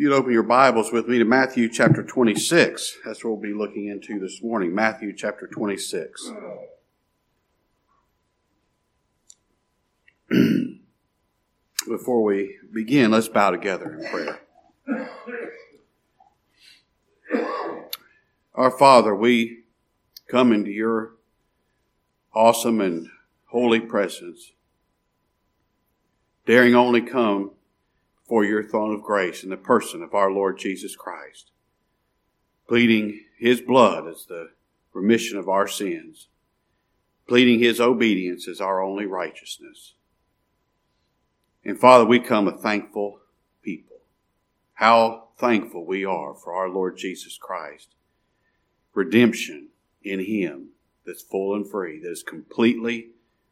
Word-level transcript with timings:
you'd 0.00 0.14
open 0.14 0.32
your 0.32 0.42
Bibles 0.42 0.90
with 0.90 1.06
me 1.08 1.18
to 1.18 1.26
Matthew 1.26 1.68
chapter 1.68 2.02
26. 2.02 3.00
That's 3.04 3.22
what 3.22 3.32
we'll 3.32 3.52
be 3.52 3.52
looking 3.52 3.88
into 3.88 4.18
this 4.18 4.42
morning. 4.42 4.74
Matthew 4.74 5.14
chapter 5.14 5.46
26. 5.46 6.32
Before 11.86 12.22
we 12.22 12.56
begin, 12.72 13.10
let's 13.10 13.28
bow 13.28 13.50
together 13.50 13.92
in 13.92 14.08
prayer. 14.08 14.40
Our 18.54 18.70
Father, 18.70 19.14
we 19.14 19.64
come 20.28 20.54
into 20.54 20.70
your 20.70 21.16
awesome 22.34 22.80
and 22.80 23.10
holy 23.48 23.80
presence, 23.80 24.52
daring 26.46 26.74
only 26.74 27.02
come 27.02 27.50
for 28.30 28.44
your 28.44 28.62
throne 28.62 28.94
of 28.94 29.02
grace 29.02 29.42
in 29.42 29.50
the 29.50 29.56
person 29.56 30.04
of 30.04 30.14
our 30.14 30.30
Lord 30.30 30.56
Jesus 30.56 30.94
Christ, 30.94 31.50
pleading 32.68 33.24
his 33.36 33.60
blood 33.60 34.06
as 34.06 34.24
the 34.24 34.50
remission 34.92 35.36
of 35.36 35.48
our 35.48 35.66
sins, 35.66 36.28
pleading 37.26 37.58
his 37.58 37.80
obedience 37.80 38.46
as 38.46 38.60
our 38.60 38.80
only 38.80 39.04
righteousness. 39.04 39.94
And 41.64 41.76
Father, 41.76 42.04
we 42.04 42.20
come 42.20 42.46
a 42.46 42.56
thankful 42.56 43.18
people. 43.62 43.96
How 44.74 45.30
thankful 45.36 45.84
we 45.84 46.04
are 46.04 46.32
for 46.36 46.54
our 46.54 46.68
Lord 46.68 46.96
Jesus 46.96 47.36
Christ. 47.36 47.96
Redemption 48.94 49.70
in 50.04 50.20
him 50.20 50.68
that's 51.04 51.22
full 51.22 51.56
and 51.56 51.68
free, 51.68 51.98
that 51.98 52.12
is 52.12 52.22
completely 52.22 53.08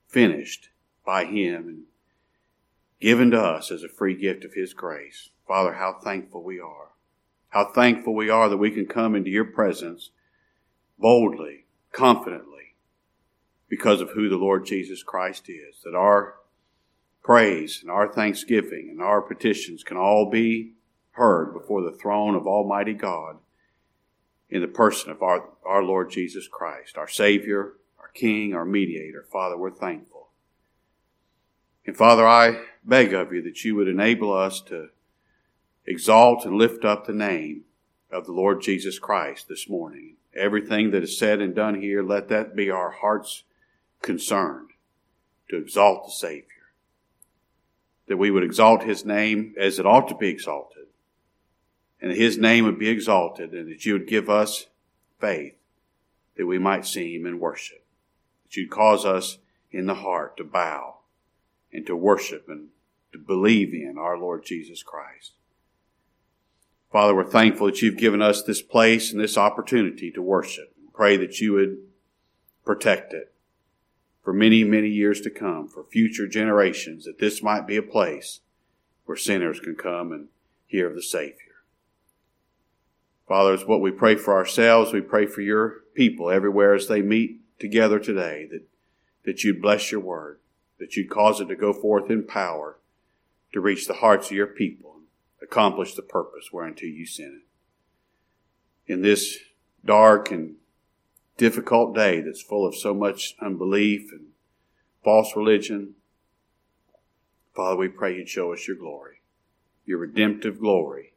finished 0.07 0.69
by 1.05 1.25
him 1.25 1.67
and 1.67 1.83
given 3.01 3.31
to 3.31 3.41
us 3.41 3.71
as 3.71 3.83
a 3.83 3.89
free 3.89 4.15
gift 4.15 4.45
of 4.45 4.55
His 4.55 4.75
grace. 4.75 5.31
Father, 5.47 5.75
how 5.75 5.99
thankful 6.03 6.43
we 6.43 6.61
are. 6.61 6.89
How 7.51 7.73
thankful 7.73 8.15
we 8.15 8.29
are 8.29 8.49
that 8.49 8.59
we 8.59 8.71
can 8.71 8.87
come 8.87 9.15
into 9.15 9.31
your 9.31 9.45
presence 9.45 10.11
boldly, 10.99 11.65
confidently, 11.93 12.75
because 13.69 14.01
of 14.01 14.11
who 14.11 14.29
the 14.29 14.37
Lord 14.37 14.67
Jesus 14.67 15.03
Christ 15.03 15.49
is. 15.49 15.81
That 15.85 15.95
our 15.95 16.35
praise 17.23 17.81
and 17.83 17.91
our 17.91 18.13
thanksgiving 18.13 18.89
and 18.91 19.01
our 19.01 19.23
petitions 19.23 19.83
can 19.83 19.97
all 19.97 20.31
be 20.31 20.73
heard 21.13 21.53
before 21.53 21.83
the 21.83 21.97
throne 21.97 22.35
of 22.35 22.47
Almighty 22.47 22.95
God 22.95 23.37
in 24.51 24.61
the 24.61 24.69
person 24.69 25.11
of 25.11 25.23
our, 25.23 25.49
our 25.65 25.83
Lord 25.83 26.11
Jesus 26.11 26.49
Christ, 26.49 26.97
our 26.97 27.09
Savior, 27.09 27.75
our 27.99 28.09
King, 28.09 28.55
our 28.55 28.65
Mediator. 28.65 29.27
Father, 29.31 29.57
we're 29.57 29.71
thankful. 29.71 30.29
And 31.87 31.97
Father, 31.97 32.27
I 32.27 32.61
beg 32.89 33.13
of 33.13 33.33
you 33.33 33.43
that 33.43 33.65
you 33.65 33.75
would 33.77 33.89
enable 33.89 34.33
us 34.33 34.63
to 34.63 34.89
exalt 35.87 36.45
and 36.45 36.57
lift 36.57 36.85
up 36.85 37.07
the 37.07 37.13
name 37.13 37.65
of 38.11 38.25
the 38.25 38.33
Lord 38.33 38.63
Jesus 38.63 38.99
Christ 38.99 39.47
this 39.49 39.69
morning. 39.69 40.17
Everything 40.35 40.91
that 40.93 41.03
is 41.03 41.19
said 41.19 41.41
and 41.41 41.55
done 41.55 41.81
here, 41.81 42.03
let 42.03 42.29
that 42.29 42.57
be 42.57 42.71
our 42.71 42.91
heart's 42.91 43.45
concern 44.01 44.69
to 45.51 45.57
exalt 45.57 46.07
the 46.07 46.13
Savior. 46.13 46.45
That 48.07 48.17
we 48.17 48.31
would 48.31 48.45
exalt 48.45 48.85
His 48.85 49.05
name 49.05 49.55
as 49.59 49.79
it 49.79 49.87
ought 49.87 50.09
to 50.09 50.15
be 50.15 50.29
exalted. 50.29 50.87
And 52.01 52.13
His 52.13 52.39
name 52.39 52.65
would 52.65 52.79
be 52.79 52.89
exalted 52.89 53.53
and 53.53 53.71
that 53.71 53.85
you 53.85 53.93
would 53.95 54.07
give 54.07 54.31
us 54.31 54.67
faith 55.21 55.57
that 56.37 56.47
we 56.47 56.59
might 56.59 56.87
see 56.87 57.17
Him 57.17 57.27
and 57.27 57.41
worship. 57.41 57.85
That 58.45 58.57
you'd 58.57 58.71
cause 58.71 59.05
us 59.05 59.39
in 59.71 59.87
the 59.87 59.97
heart 59.97 60.39
to 60.39 60.45
bow 60.45 60.99
and 61.73 61.85
to 61.87 61.95
worship 61.95 62.47
and 62.49 62.69
to 63.13 63.19
believe 63.19 63.73
in 63.73 63.97
our 63.99 64.19
Lord 64.19 64.45
Jesus 64.45 64.83
Christ. 64.83 65.33
Father, 66.91 67.15
we're 67.15 67.25
thankful 67.25 67.67
that 67.67 67.83
you've 67.83 67.99
given 67.99 68.23
us 68.23 68.43
this 68.43 68.63
place 68.63 69.13
and 69.13 69.21
this 69.21 69.37
opportunity 69.37 70.11
to 70.11 70.23
worship. 70.23 70.75
Pray 70.95 71.17
that 71.17 71.41
you 71.41 71.53
would 71.53 71.79
protect 72.65 73.13
it 73.13 73.33
for 74.23 74.33
many, 74.33 74.65
many 74.65 74.89
years 74.89 75.21
to 75.23 75.31
come, 75.31 75.69
for 75.69 75.85
future 75.85 76.27
generations, 76.27 77.05
that 77.05 77.19
this 77.19 77.43
might 77.43 77.67
be 77.67 77.77
a 77.77 77.83
place 77.83 78.41
where 79.05 79.17
sinners 79.17 79.61
can 79.61 79.75
come 79.75 80.13
and 80.13 80.29
hear 80.67 80.89
of 80.89 80.95
the 80.95 81.03
Savior. 81.03 81.35
Father, 83.27 83.55
it's 83.55 83.67
what 83.67 83.81
we 83.81 83.91
pray 83.91 84.17
for 84.17 84.35
ourselves. 84.35 84.93
We 84.93 85.03
pray 85.03 85.27
for 85.27 85.43
your 85.43 85.83
people 85.95 86.31
everywhere 86.31 86.75
as 86.75 86.89
they 86.89 87.03
meet 87.03 87.41
together 87.59 87.99
today, 87.99 88.49
that, 88.51 88.63
that 89.25 89.45
you'd 89.45 89.63
bless 89.63 89.93
your 89.93 90.01
word, 90.01 90.41
that 90.79 90.97
you'd 90.97 91.11
cause 91.11 91.41
it 91.41 91.47
to 91.47 91.57
go 91.57 91.73
forth 91.73 92.11
in 92.11 92.27
power 92.27 92.79
to 93.53 93.61
reach 93.61 93.87
the 93.87 93.95
hearts 93.95 94.27
of 94.27 94.37
your 94.37 94.47
people 94.47 94.97
and 94.97 95.07
accomplish 95.43 95.95
the 95.95 96.03
purpose 96.03 96.51
whereunto 96.53 96.87
you 96.87 97.07
sent 97.07 97.35
it. 97.35 98.93
In 98.93 99.03
this 99.03 99.39
dark 99.85 100.31
and 100.31 100.57
difficult 101.37 101.95
day 101.95 102.21
that's 102.21 102.43
full 102.43 102.67
of 102.67 102.75
so 102.75 102.93
much 102.93 103.35
unbelief 103.41 104.11
and 104.13 104.29
false 105.03 105.35
religion, 105.37 105.95
Father, 107.55 107.77
we 107.77 107.89
pray 107.89 108.17
you'd 108.17 108.29
show 108.29 108.53
us 108.53 108.69
your 108.69 108.77
glory, 108.77 109.21
your 109.85 109.99
redemptive 109.99 110.61
glory 110.61 111.15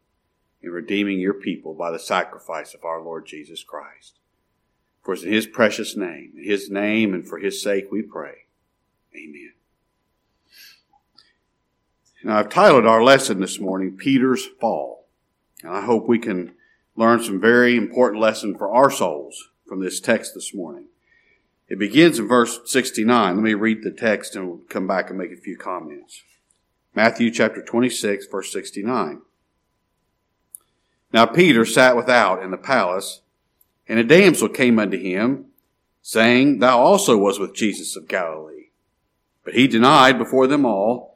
in 0.61 0.69
redeeming 0.71 1.19
your 1.19 1.33
people 1.33 1.73
by 1.73 1.91
the 1.91 1.99
sacrifice 1.99 2.73
of 2.73 2.85
our 2.85 3.01
Lord 3.01 3.25
Jesus 3.25 3.63
Christ. 3.63 4.19
For 5.03 5.13
it's 5.13 5.23
in 5.23 5.33
his 5.33 5.47
precious 5.47 5.95
name, 5.95 6.33
in 6.37 6.43
his 6.43 6.69
name 6.69 7.13
and 7.13 7.27
for 7.27 7.39
his 7.39 7.61
sake 7.61 7.91
we 7.91 8.01
pray. 8.01 8.45
Amen. 9.15 9.53
Now, 12.23 12.37
I've 12.37 12.49
titled 12.49 12.85
our 12.85 13.03
lesson 13.03 13.39
this 13.39 13.59
morning, 13.59 13.97
Peter's 13.97 14.45
Fall. 14.59 15.07
And 15.63 15.73
I 15.73 15.81
hope 15.81 16.07
we 16.07 16.19
can 16.19 16.53
learn 16.95 17.23
some 17.23 17.41
very 17.41 17.75
important 17.75 18.21
lesson 18.21 18.55
for 18.55 18.69
our 18.69 18.91
souls 18.91 19.49
from 19.67 19.79
this 19.79 19.99
text 19.99 20.35
this 20.35 20.53
morning. 20.53 20.85
It 21.67 21.79
begins 21.79 22.19
in 22.19 22.27
verse 22.27 22.59
69. 22.65 23.35
Let 23.35 23.43
me 23.43 23.53
read 23.53 23.81
the 23.81 23.91
text 23.91 24.35
and 24.35 24.47
we'll 24.47 24.61
come 24.69 24.87
back 24.87 25.09
and 25.09 25.17
make 25.17 25.31
a 25.31 25.37
few 25.37 25.57
comments. 25.57 26.21
Matthew 26.93 27.31
chapter 27.31 27.63
26, 27.63 28.27
verse 28.27 28.51
69. 28.51 29.21
Now 31.13 31.25
Peter 31.25 31.65
sat 31.65 31.95
without 31.95 32.43
in 32.43 32.51
the 32.51 32.57
palace, 32.57 33.21
and 33.87 33.97
a 33.97 34.03
damsel 34.03 34.49
came 34.49 34.77
unto 34.79 34.97
him, 34.97 35.45
saying, 36.01 36.59
Thou 36.59 36.77
also 36.77 37.17
was 37.17 37.39
with 37.39 37.55
Jesus 37.55 37.95
of 37.95 38.07
Galilee. 38.07 38.69
But 39.43 39.53
he 39.53 39.67
denied 39.67 40.17
before 40.17 40.47
them 40.47 40.65
all, 40.65 41.10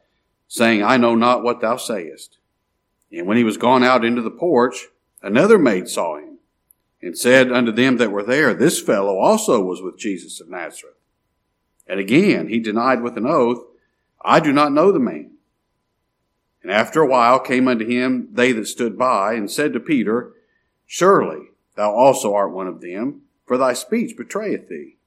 saying, 0.48 0.84
I 0.84 0.98
know 0.98 1.16
not 1.16 1.44
what 1.44 1.62
thou 1.62 1.78
sayest. 1.78 2.38
And 3.12 3.28
when 3.28 3.38
he 3.38 3.44
was 3.44 3.58
gone 3.58 3.84
out 3.84 4.04
into 4.04 4.22
the 4.22 4.32
porch, 4.32 4.88
another 5.22 5.58
maid 5.58 5.88
saw 5.88 6.18
him, 6.18 6.40
and 7.02 7.18
said 7.18 7.52
unto 7.52 7.72
them 7.72 7.98
that 7.98 8.12
were 8.12 8.24
there, 8.24 8.54
This 8.54 8.82
fellow 8.82 9.18
also 9.18 9.62
was 9.62 9.82
with 9.82 9.98
Jesus 9.98 10.42
of 10.42 10.50
Nazareth. 10.50 10.96
And 11.88 12.00
again 12.00 12.48
he 12.50 12.60
denied 12.60 13.02
with 13.02 13.18
an 13.18 13.28
oath, 13.28 13.64
I 14.24 14.40
do 14.40 14.52
not 14.52 14.72
know 14.72 14.92
the 14.92 15.00
man. 15.00 15.32
And 16.64 16.72
after 16.72 17.02
a 17.02 17.08
while 17.08 17.40
came 17.40 17.68
unto 17.68 17.86
him 17.86 18.30
they 18.32 18.52
that 18.52 18.68
stood 18.68 18.98
by, 18.98 19.34
and 19.34 19.52
said 19.52 19.72
to 19.74 19.80
Peter, 19.80 20.34
Surely 20.88 21.50
thou 21.76 21.94
also 21.94 22.34
art 22.34 22.52
one 22.52 22.68
of 22.68 22.82
them, 22.82 23.22
for 23.46 23.58
thy 23.58 23.74
speech 23.74 24.18
betrayeth 24.18 24.68
thee. 24.68 24.98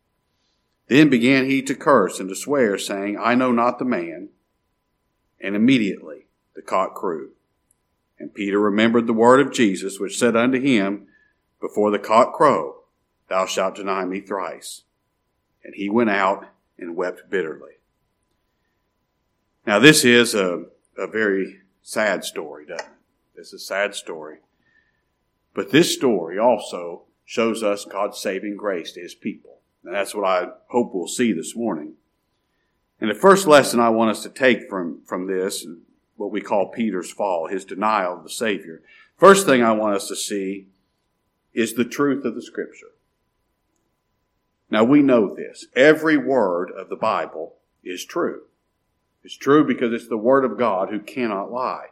Then 0.87 1.11
began 1.11 1.47
he 1.47 1.61
to 1.63 1.75
curse 1.75 2.21
and 2.21 2.29
to 2.29 2.37
swear, 2.37 2.79
saying, 2.79 3.19
I 3.21 3.35
know 3.35 3.53
not 3.53 3.79
the 3.79 3.85
man. 3.85 4.31
And 5.41 5.55
immediately 5.55 6.27
the 6.55 6.63
cock 6.63 6.95
crew. 6.95 7.31
And 8.19 8.35
Peter 8.35 8.59
remembered 8.59 9.07
the 9.07 9.13
word 9.13 9.41
of 9.41 9.53
Jesus, 9.53 10.01
which 10.01 10.19
said 10.19 10.35
unto 10.35 10.61
him, 10.61 11.07
Before 11.61 11.91
the 11.91 11.99
cock 11.99 12.35
crow, 12.35 12.83
thou 13.29 13.47
shalt 13.47 13.77
deny 13.77 14.05
me 14.05 14.21
thrice. 14.21 14.83
And 15.63 15.75
he 15.75 15.89
went 15.89 16.11
out 16.11 16.47
and 16.79 16.97
wept 16.97 17.31
bitterly. 17.31 17.73
Now, 19.67 19.79
this 19.79 20.05
is 20.05 20.35
a, 20.35 20.65
a 20.97 21.07
very 21.07 21.61
sad 21.83 22.25
story, 22.25 22.67
doesn't 22.67 22.87
it? 22.87 22.93
This 23.37 23.49
is 23.49 23.63
a 23.63 23.65
sad 23.67 23.95
story. 23.95 24.39
But 25.55 25.71
this 25.71 25.95
story 25.95 26.39
also 26.39 27.03
shows 27.25 27.63
us 27.63 27.85
God's 27.85 28.19
saving 28.19 28.57
grace 28.57 28.93
to 28.93 29.01
his 29.01 29.15
people. 29.15 29.59
And 29.85 29.95
that's 29.95 30.15
what 30.15 30.25
I 30.25 30.49
hope 30.69 30.93
we'll 30.93 31.07
see 31.07 31.33
this 31.33 31.55
morning. 31.55 31.95
And 33.01 33.11
the 33.11 33.15
first 33.15 33.47
lesson 33.47 33.81
I 33.81 33.91
want 33.91 34.11
us 34.11 34.23
to 34.25 34.29
take 34.29 34.69
from, 34.69 35.03
from 35.05 35.27
this, 35.27 35.67
what 36.17 36.33
we 36.33 36.41
call 36.41 36.71
Peter's 36.71 37.13
fall, 37.13 37.47
his 37.47 37.65
denial 37.65 38.17
of 38.17 38.25
the 38.25 38.31
Savior, 38.31 38.83
first 39.17 39.47
thing 39.47 39.63
I 39.63 39.73
want 39.73 39.97
us 39.97 40.09
to 40.09 40.17
see 40.17 40.67
is 41.55 41.75
the 41.75 41.85
truth 41.85 42.25
of 42.25 42.35
the 42.35 42.43
Scripture. 42.43 42.89
Now 44.71 44.85
we 44.85 45.01
know 45.01 45.35
this. 45.35 45.67
Every 45.75 46.17
word 46.17 46.71
of 46.71 46.89
the 46.89 46.97
Bible 46.97 47.55
is 47.83 48.05
true. 48.05 48.43
It's 49.25 49.37
true 49.37 49.65
because 49.65 49.93
it's 49.93 50.09
the 50.09 50.17
Word 50.17 50.45
of 50.45 50.59
God 50.59 50.91
who 50.91 51.01
cannot 51.01 51.51
lie. 51.51 51.87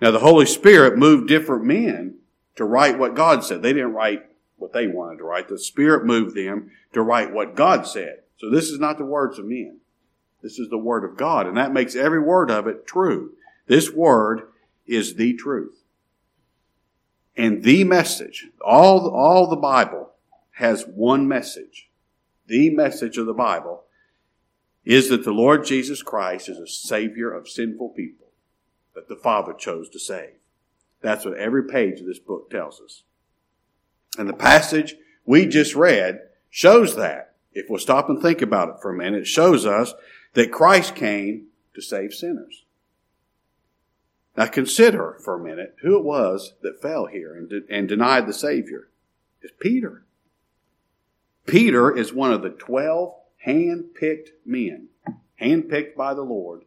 Now 0.00 0.10
the 0.10 0.20
Holy 0.20 0.46
Spirit 0.46 0.98
moved 0.98 1.28
different 1.28 1.64
men 1.64 2.18
to 2.56 2.64
write 2.64 2.98
what 2.98 3.14
God 3.14 3.44
said. 3.44 3.62
They 3.62 3.72
didn't 3.72 3.92
write 3.92 4.24
what 4.56 4.72
they 4.72 4.86
wanted 4.86 5.18
to 5.18 5.24
write. 5.24 5.48
The 5.48 5.58
Spirit 5.58 6.04
moved 6.04 6.36
them 6.36 6.70
to 6.92 7.02
write 7.02 7.32
what 7.32 7.54
God 7.54 7.86
said. 7.86 8.20
So 8.38 8.50
this 8.50 8.70
is 8.70 8.78
not 8.78 8.98
the 8.98 9.04
words 9.04 9.38
of 9.38 9.44
men. 9.46 9.78
This 10.44 10.58
is 10.58 10.68
the 10.68 10.76
Word 10.76 11.04
of 11.04 11.16
God, 11.16 11.46
and 11.46 11.56
that 11.56 11.72
makes 11.72 11.96
every 11.96 12.20
word 12.20 12.50
of 12.50 12.66
it 12.66 12.86
true. 12.86 13.32
This 13.66 13.90
Word 13.90 14.42
is 14.86 15.14
the 15.14 15.32
truth. 15.32 15.84
And 17.34 17.64
the 17.64 17.82
message, 17.82 18.48
all, 18.60 19.08
all 19.08 19.48
the 19.48 19.56
Bible 19.56 20.10
has 20.52 20.84
one 20.84 21.26
message. 21.26 21.88
The 22.46 22.68
message 22.68 23.16
of 23.16 23.24
the 23.24 23.32
Bible 23.32 23.84
is 24.84 25.08
that 25.08 25.24
the 25.24 25.32
Lord 25.32 25.64
Jesus 25.64 26.02
Christ 26.02 26.50
is 26.50 26.58
a 26.58 26.66
Savior 26.66 27.32
of 27.32 27.48
sinful 27.48 27.88
people 27.88 28.26
that 28.94 29.08
the 29.08 29.16
Father 29.16 29.54
chose 29.54 29.88
to 29.88 29.98
save. 29.98 30.34
That's 31.00 31.24
what 31.24 31.38
every 31.38 31.64
page 31.64 32.00
of 32.00 32.06
this 32.06 32.18
book 32.18 32.50
tells 32.50 32.82
us. 32.82 33.02
And 34.18 34.28
the 34.28 34.34
passage 34.34 34.96
we 35.24 35.46
just 35.46 35.74
read 35.74 36.20
shows 36.50 36.96
that. 36.96 37.33
If 37.54 37.70
we'll 37.70 37.78
stop 37.78 38.08
and 38.08 38.20
think 38.20 38.42
about 38.42 38.68
it 38.68 38.82
for 38.82 38.92
a 38.92 38.96
minute, 38.96 39.22
it 39.22 39.26
shows 39.26 39.64
us 39.64 39.94
that 40.34 40.52
Christ 40.52 40.94
came 40.94 41.46
to 41.74 41.80
save 41.80 42.12
sinners. 42.12 42.64
Now 44.36 44.46
consider 44.46 45.16
for 45.24 45.34
a 45.34 45.42
minute 45.42 45.76
who 45.82 45.96
it 45.96 46.04
was 46.04 46.54
that 46.62 46.82
fell 46.82 47.06
here 47.06 47.34
and, 47.34 47.48
de- 47.48 47.62
and 47.70 47.88
denied 47.88 48.26
the 48.26 48.32
Savior. 48.32 48.88
It's 49.40 49.54
Peter. 49.60 50.04
Peter 51.46 51.96
is 51.96 52.12
one 52.12 52.32
of 52.32 52.42
the 52.42 52.50
twelve 52.50 53.14
hand-picked 53.38 54.30
men, 54.44 54.88
hand-picked 55.36 55.96
by 55.96 56.14
the 56.14 56.22
Lord 56.22 56.64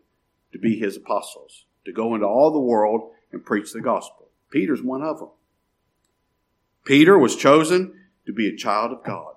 to 0.53 0.59
be 0.59 0.77
his 0.77 0.95
apostles, 0.95 1.65
to 1.83 1.91
go 1.91 2.13
into 2.13 2.27
all 2.27 2.51
the 2.51 2.59
world 2.59 3.11
and 3.31 3.43
preach 3.43 3.73
the 3.73 3.81
gospel. 3.81 4.29
Peter's 4.51 4.81
one 4.81 5.01
of 5.01 5.19
them. 5.19 5.29
Peter 6.85 7.17
was 7.17 7.35
chosen 7.35 7.99
to 8.25 8.31
be 8.31 8.47
a 8.47 8.55
child 8.55 8.91
of 8.91 9.03
God. 9.03 9.33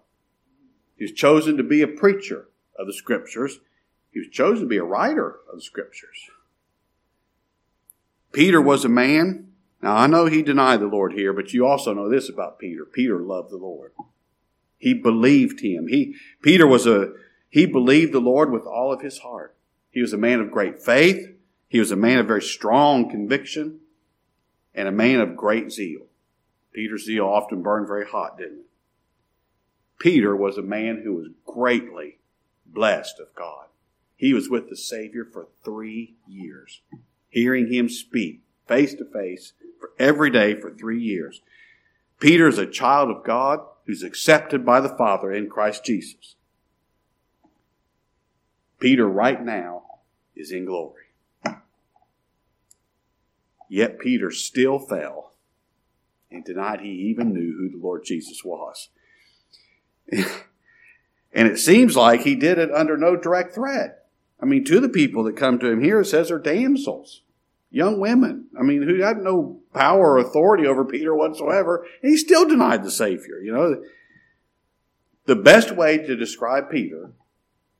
He 1.01 1.07
was 1.07 1.13
chosen 1.13 1.57
to 1.57 1.63
be 1.63 1.81
a 1.81 1.89
preacher 1.89 2.49
of 2.79 2.87
the 2.87 2.93
scriptures. 2.93 3.61
He 4.13 4.19
was 4.19 4.29
chosen 4.29 4.65
to 4.65 4.69
be 4.69 4.77
a 4.77 4.85
writer 4.85 5.37
of 5.51 5.57
the 5.57 5.63
scriptures. 5.63 6.29
Peter 8.33 8.61
was 8.61 8.85
a 8.85 8.91
man. 8.91 9.49
Now 9.83 9.97
I 9.97 10.07
know 10.07 10.27
he 10.27 10.43
denied 10.43 10.81
the 10.81 10.87
Lord 10.87 11.15
here, 11.15 11.33
but 11.33 11.55
you 11.55 11.67
also 11.67 11.95
know 11.95 12.11
this 12.11 12.29
about 12.29 12.59
Peter. 12.59 12.85
Peter 12.85 13.19
loved 13.19 13.51
the 13.51 13.57
Lord. 13.57 13.93
He 14.77 14.93
believed 14.93 15.61
him. 15.61 15.89
He, 15.89 16.17
Peter 16.43 16.67
was 16.67 16.87
a, 16.87 17.15
he 17.49 17.65
believed 17.65 18.13
the 18.13 18.21
Lord 18.21 18.53
with 18.53 18.67
all 18.67 18.93
of 18.93 19.01
his 19.01 19.21
heart. 19.21 19.57
He 19.91 20.03
was 20.03 20.13
a 20.13 20.19
man 20.19 20.41
of 20.41 20.51
great 20.51 20.83
faith. 20.83 21.35
He 21.67 21.79
was 21.79 21.91
a 21.91 21.97
man 21.97 22.19
of 22.19 22.27
very 22.27 22.43
strong 22.43 23.09
conviction 23.09 23.81
and 24.75 24.87
a 24.87 24.93
man 24.93 25.23
of 25.23 25.35
great 25.35 25.73
zeal. 25.73 26.09
Peter's 26.75 27.07
zeal 27.07 27.25
often 27.25 27.63
burned 27.63 27.87
very 27.87 28.07
hot, 28.07 28.37
didn't 28.37 28.59
it? 28.59 28.70
Peter 30.01 30.35
was 30.35 30.57
a 30.57 30.63
man 30.63 31.03
who 31.05 31.15
was 31.15 31.29
greatly 31.47 32.19
blessed 32.67 33.21
of 33.21 33.33
God. 33.37 33.67
He 34.17 34.35
was 34.35 34.49
with 34.49 34.69
the 34.69 34.77
Savior 34.77 35.25
for 35.25 35.49
three 35.65 36.17
years, 36.27 36.81
hearing 37.29 37.73
him 37.73 37.89
speak 37.89 38.43
face 38.67 38.95
to 38.95 39.05
face 39.05 39.53
for 39.79 39.91
every 39.99 40.31
day 40.31 40.59
for 40.59 40.71
three 40.71 41.01
years. 41.01 41.43
Peter 42.19 42.49
is 42.49 42.59
a 42.59 42.67
child 42.67 43.11
of 43.11 43.25
God 43.25 43.61
who's 43.87 44.03
accepted 44.03 44.65
by 44.65 44.81
the 44.81 44.97
Father 44.97 45.33
in 45.33 45.49
Christ 45.49 45.85
Jesus. 45.85 46.37
Peter 48.79 49.07
right 49.07 49.45
now 49.45 49.83
is 50.35 50.53
in 50.53 50.65
glory. 50.65 51.05
Yet 53.69 53.99
Peter 53.99 54.31
still 54.31 54.79
fell 54.79 55.35
and 56.31 56.45
denied 56.45 56.81
he 56.81 56.89
even 56.89 57.33
knew 57.33 57.57
who 57.57 57.69
the 57.69 57.85
Lord 57.85 58.05
Jesus 58.05 58.43
was. 58.45 58.89
and 61.33 61.49
it 61.49 61.59
seems 61.59 61.97
like 61.97 62.23
he 62.23 62.35
did 62.35 62.59
it 62.59 62.73
under 62.73 62.97
no 62.97 63.17
direct 63.17 63.55
threat. 63.55 64.07
I 64.41 64.47
mean, 64.47 64.65
to 64.65 64.81
the 64.81 64.89
people 64.89 65.25
that 65.25 65.37
come 65.37 65.59
to 65.59 65.69
him 65.71 65.83
here, 65.83 66.01
it 66.01 66.07
says 66.07 66.29
they're 66.29 66.39
damsels, 66.39 67.23
young 67.71 68.01
women. 68.01 68.47
I 68.59 68.63
mean, 68.63 68.83
who 68.83 69.01
had 69.03 69.19
no 69.19 69.61
power 69.75 70.13
or 70.13 70.19
authority 70.19 70.67
over 70.67 70.85
Peter 70.85 71.15
whatsoever, 71.15 71.87
and 72.03 72.11
he 72.11 72.17
still 72.17 72.49
denied 72.49 72.83
the 72.83 72.91
Savior. 72.91 73.39
You 73.39 73.53
know, 73.53 73.83
the 75.27 75.37
best 75.37 75.73
way 75.73 75.99
to 75.99 76.17
describe 76.17 76.71
Peter 76.71 77.13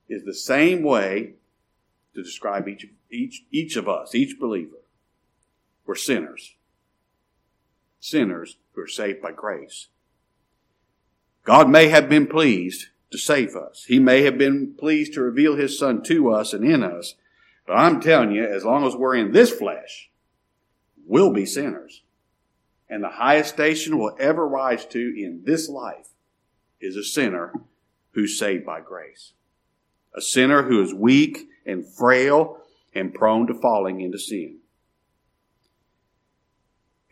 is 0.09 0.25
the 0.25 0.35
same 0.35 0.83
way 0.83 1.35
to 2.15 2.23
describe 2.23 2.69
each, 2.69 2.87
each, 3.11 3.45
each 3.51 3.77
of 3.77 3.89
us, 3.89 4.15
each 4.15 4.39
believer. 4.39 4.77
We're 5.87 5.95
sinners. 5.95 6.57
Sinners 8.01 8.59
who 8.73 8.83
are 8.83 8.89
saved 8.89 9.23
by 9.23 9.33
grace. 9.33 9.89
God 11.45 11.69
may 11.69 11.89
have 11.89 12.09
been 12.09 12.27
pleased 12.27 12.89
to 13.11 13.19
save 13.19 13.57
us. 13.57 13.85
He 13.89 13.99
may 13.99 14.23
have 14.23 14.39
been 14.39 14.75
pleased 14.79 15.15
to 15.15 15.23
reveal 15.23 15.57
His 15.57 15.79
Son 15.79 16.03
to 16.05 16.31
us 16.33 16.53
and 16.53 16.65
in 16.65 16.83
us. 16.83 17.15
But 17.67 17.75
I'm 17.75 18.01
telling 18.01 18.33
you, 18.33 18.45
as 18.45 18.65
long 18.65 18.87
as 18.87 18.95
we're 18.95 19.17
in 19.17 19.33
this 19.33 19.51
flesh, 19.51 20.11
we'll 21.07 21.33
be 21.33 21.47
sinners. 21.47 22.03
And 22.89 23.03
the 23.03 23.09
highest 23.09 23.55
station 23.55 23.99
we'll 23.99 24.17
ever 24.19 24.47
rise 24.47 24.85
to 24.87 24.99
in 24.99 25.43
this 25.45 25.69
life 25.69 26.09
is 26.81 26.97
a 26.97 27.05
sinner 27.05 27.53
who's 28.13 28.39
saved 28.39 28.67
by 28.67 28.81
grace. 28.81 29.33
A 30.15 30.21
sinner 30.21 30.65
who 30.65 30.83
is 30.83 30.93
weak 30.93 31.49
and 31.65 31.87
frail 31.87 32.59
and 32.95 33.15
prone 33.15 33.47
to 33.47 33.55
falling 33.55 34.01
into 34.01 34.19
sin. 34.19 34.60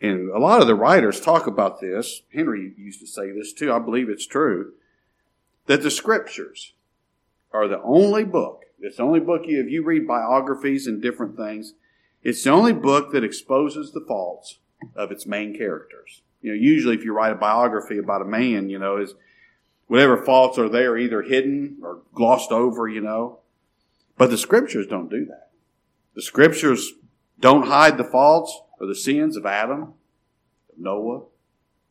And 0.01 0.29
a 0.29 0.39
lot 0.39 0.61
of 0.61 0.67
the 0.67 0.75
writers 0.75 1.19
talk 1.19 1.45
about 1.47 1.81
this. 1.81 2.21
Henry 2.33 2.73
used 2.77 3.01
to 3.01 3.07
say 3.07 3.31
this 3.31 3.51
too. 3.51 3.73
I 3.73 3.79
believe 3.79 4.09
it's 4.09 4.25
true. 4.27 4.73
That 5.65 5.83
the 5.83 5.91
scriptures 5.91 6.73
are 7.51 7.67
the 7.67 7.81
only 7.81 8.23
book, 8.23 8.63
it's 8.79 8.97
the 8.97 9.03
only 9.03 9.19
book 9.19 9.43
you, 9.45 9.59
if 9.59 9.69
you 9.69 9.83
read 9.83 10.07
biographies 10.07 10.87
and 10.87 11.01
different 11.01 11.35
things, 11.35 11.73
it's 12.23 12.43
the 12.43 12.51
only 12.51 12.73
book 12.73 13.11
that 13.11 13.23
exposes 13.23 13.91
the 13.91 14.03
faults 14.07 14.59
of 14.95 15.11
its 15.11 15.25
main 15.25 15.57
characters. 15.57 16.21
You 16.41 16.51
know, 16.51 16.57
usually 16.57 16.95
if 16.95 17.03
you 17.03 17.13
write 17.13 17.33
a 17.33 17.35
biography 17.35 17.97
about 17.97 18.21
a 18.21 18.25
man, 18.25 18.69
you 18.69 18.79
know, 18.79 18.97
his, 18.97 19.13
whatever 19.87 20.17
faults 20.23 20.57
are 20.57 20.69
there 20.69 20.97
either 20.97 21.21
hidden 21.21 21.77
or 21.83 22.01
glossed 22.13 22.51
over, 22.51 22.87
you 22.87 23.01
know. 23.01 23.39
But 24.17 24.29
the 24.29 24.37
scriptures 24.37 24.87
don't 24.87 25.09
do 25.09 25.25
that. 25.25 25.49
The 26.15 26.21
scriptures 26.21 26.93
don't 27.39 27.67
hide 27.67 27.97
the 27.97 28.03
faults 28.03 28.61
or 28.79 28.87
the 28.87 28.95
sins 28.95 29.35
of 29.35 29.45
Adam, 29.45 29.93
of 30.71 30.77
Noah, 30.77 31.23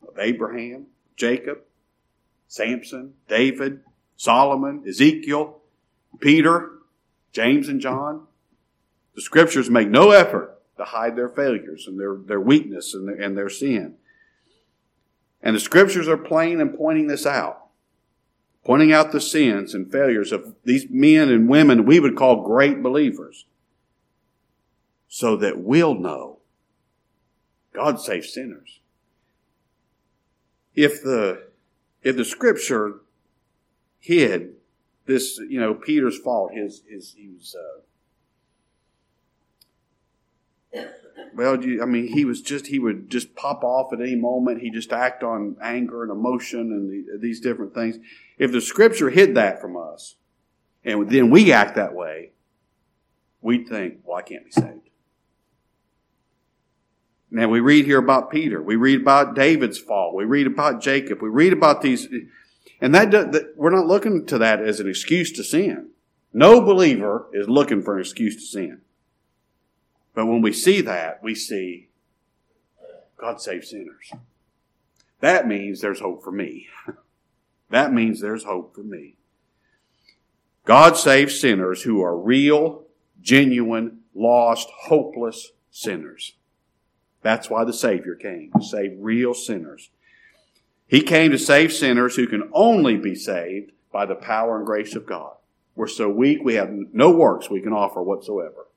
of 0.07 0.17
Abraham, 0.17 0.87
Jacob, 1.15 1.59
Samson, 2.47 3.13
David, 3.27 3.81
Solomon, 4.17 4.83
Ezekiel, 4.87 5.59
Peter, 6.19 6.71
James 7.31 7.67
and 7.67 7.79
John. 7.79 8.25
The 9.15 9.21
scriptures 9.21 9.69
make 9.69 9.89
no 9.89 10.11
effort 10.11 10.59
to 10.77 10.85
hide 10.85 11.15
their 11.15 11.29
failures 11.29 11.85
and 11.87 11.99
their, 11.99 12.15
their 12.15 12.39
weakness 12.39 12.93
and 12.93 13.07
their, 13.07 13.15
and 13.15 13.37
their 13.37 13.49
sin. 13.49 13.95
And 15.41 15.55
the 15.55 15.59
scriptures 15.59 16.07
are 16.07 16.17
plain 16.17 16.59
in 16.59 16.69
pointing 16.69 17.07
this 17.07 17.25
out, 17.25 17.67
pointing 18.65 18.91
out 18.91 19.11
the 19.11 19.21
sins 19.21 19.73
and 19.73 19.91
failures 19.91 20.31
of 20.31 20.55
these 20.63 20.87
men 20.89 21.29
and 21.29 21.47
women 21.47 21.85
we 21.85 21.99
would 21.99 22.15
call 22.15 22.43
great 22.43 22.81
believers, 22.81 23.45
so 25.07 25.35
that 25.37 25.59
we'll 25.59 25.95
know 25.95 26.38
God 27.73 27.99
saves 27.99 28.33
sinners. 28.33 28.79
If 30.75 31.01
the 31.01 31.49
if 32.01 32.15
the 32.15 32.25
scripture 32.25 33.01
hid 33.99 34.55
this, 35.05 35.39
you 35.49 35.59
know, 35.59 35.73
Peter's 35.73 36.17
fault, 36.17 36.53
his 36.53 36.83
his 36.87 37.15
he 37.17 37.29
was 37.29 37.55
uh, 37.55 37.81
well, 41.33 41.53
I 41.53 41.85
mean, 41.85 42.07
he 42.07 42.25
was 42.25 42.41
just 42.41 42.67
he 42.67 42.79
would 42.79 43.09
just 43.09 43.35
pop 43.35 43.63
off 43.63 43.93
at 43.93 44.01
any 44.01 44.15
moment. 44.15 44.61
He 44.61 44.69
just 44.69 44.91
act 44.91 45.23
on 45.23 45.55
anger 45.61 46.03
and 46.03 46.11
emotion 46.11 46.59
and 46.59 46.89
the, 46.89 47.17
these 47.17 47.39
different 47.39 47.73
things. 47.73 47.97
If 48.37 48.51
the 48.51 48.61
scripture 48.61 49.09
hid 49.09 49.35
that 49.35 49.61
from 49.61 49.77
us, 49.77 50.15
and 50.83 51.09
then 51.09 51.29
we 51.29 51.51
act 51.51 51.75
that 51.75 51.93
way, 51.93 52.31
we'd 53.41 53.67
think, 53.67 53.99
well, 54.03 54.17
I 54.17 54.21
can't 54.21 54.45
be 54.45 54.51
saved. 54.51 54.88
Now 57.31 57.47
we 57.47 57.59
read 57.59 57.85
here 57.85 57.99
about 57.99 58.31
Peter. 58.31 58.61
We 58.61 58.75
read 58.75 59.01
about 59.01 59.35
David's 59.35 59.77
fall. 59.77 60.15
We 60.15 60.25
read 60.25 60.47
about 60.47 60.81
Jacob. 60.81 61.21
We 61.21 61.29
read 61.29 61.53
about 61.53 61.81
these, 61.81 62.07
and 62.81 62.93
that, 62.95 63.11
that 63.11 63.53
we're 63.55 63.69
not 63.69 63.85
looking 63.85 64.25
to 64.27 64.37
that 64.39 64.61
as 64.61 64.79
an 64.79 64.89
excuse 64.89 65.31
to 65.33 65.43
sin. 65.43 65.89
No 66.33 66.61
believer 66.61 67.27
is 67.33 67.47
looking 67.47 67.81
for 67.81 67.95
an 67.95 68.01
excuse 68.01 68.35
to 68.35 68.41
sin. 68.41 68.81
But 70.13 70.25
when 70.25 70.41
we 70.41 70.53
see 70.53 70.81
that, 70.81 71.21
we 71.23 71.35
see 71.35 71.89
God 73.17 73.41
saves 73.41 73.69
sinners. 73.69 74.11
That 75.19 75.47
means 75.47 75.81
there's 75.81 75.99
hope 75.99 76.23
for 76.23 76.31
me. 76.31 76.67
that 77.69 77.93
means 77.93 78.21
there's 78.21 78.45
hope 78.45 78.73
for 78.73 78.83
me. 78.83 79.15
God 80.65 80.97
saves 80.97 81.39
sinners 81.39 81.83
who 81.83 82.01
are 82.01 82.17
real, 82.17 82.85
genuine, 83.21 83.99
lost, 84.13 84.69
hopeless 84.83 85.51
sinners. 85.71 86.33
That's 87.21 87.49
why 87.49 87.63
the 87.63 87.73
Savior 87.73 88.15
came, 88.15 88.51
to 88.57 88.63
save 88.63 88.97
real 88.99 89.33
sinners. 89.33 89.89
He 90.87 91.01
came 91.01 91.31
to 91.31 91.37
save 91.37 91.73
sinners 91.73 92.15
who 92.15 92.27
can 92.27 92.49
only 92.53 92.97
be 92.97 93.15
saved 93.15 93.71
by 93.91 94.05
the 94.05 94.15
power 94.15 94.57
and 94.57 94.65
grace 94.65 94.95
of 94.95 95.05
God. 95.05 95.35
We're 95.75 95.87
so 95.87 96.09
weak, 96.09 96.39
we 96.43 96.55
have 96.55 96.71
no 96.93 97.11
works 97.11 97.49
we 97.49 97.61
can 97.61 97.73
offer 97.73 98.01
whatsoever. 98.01 98.67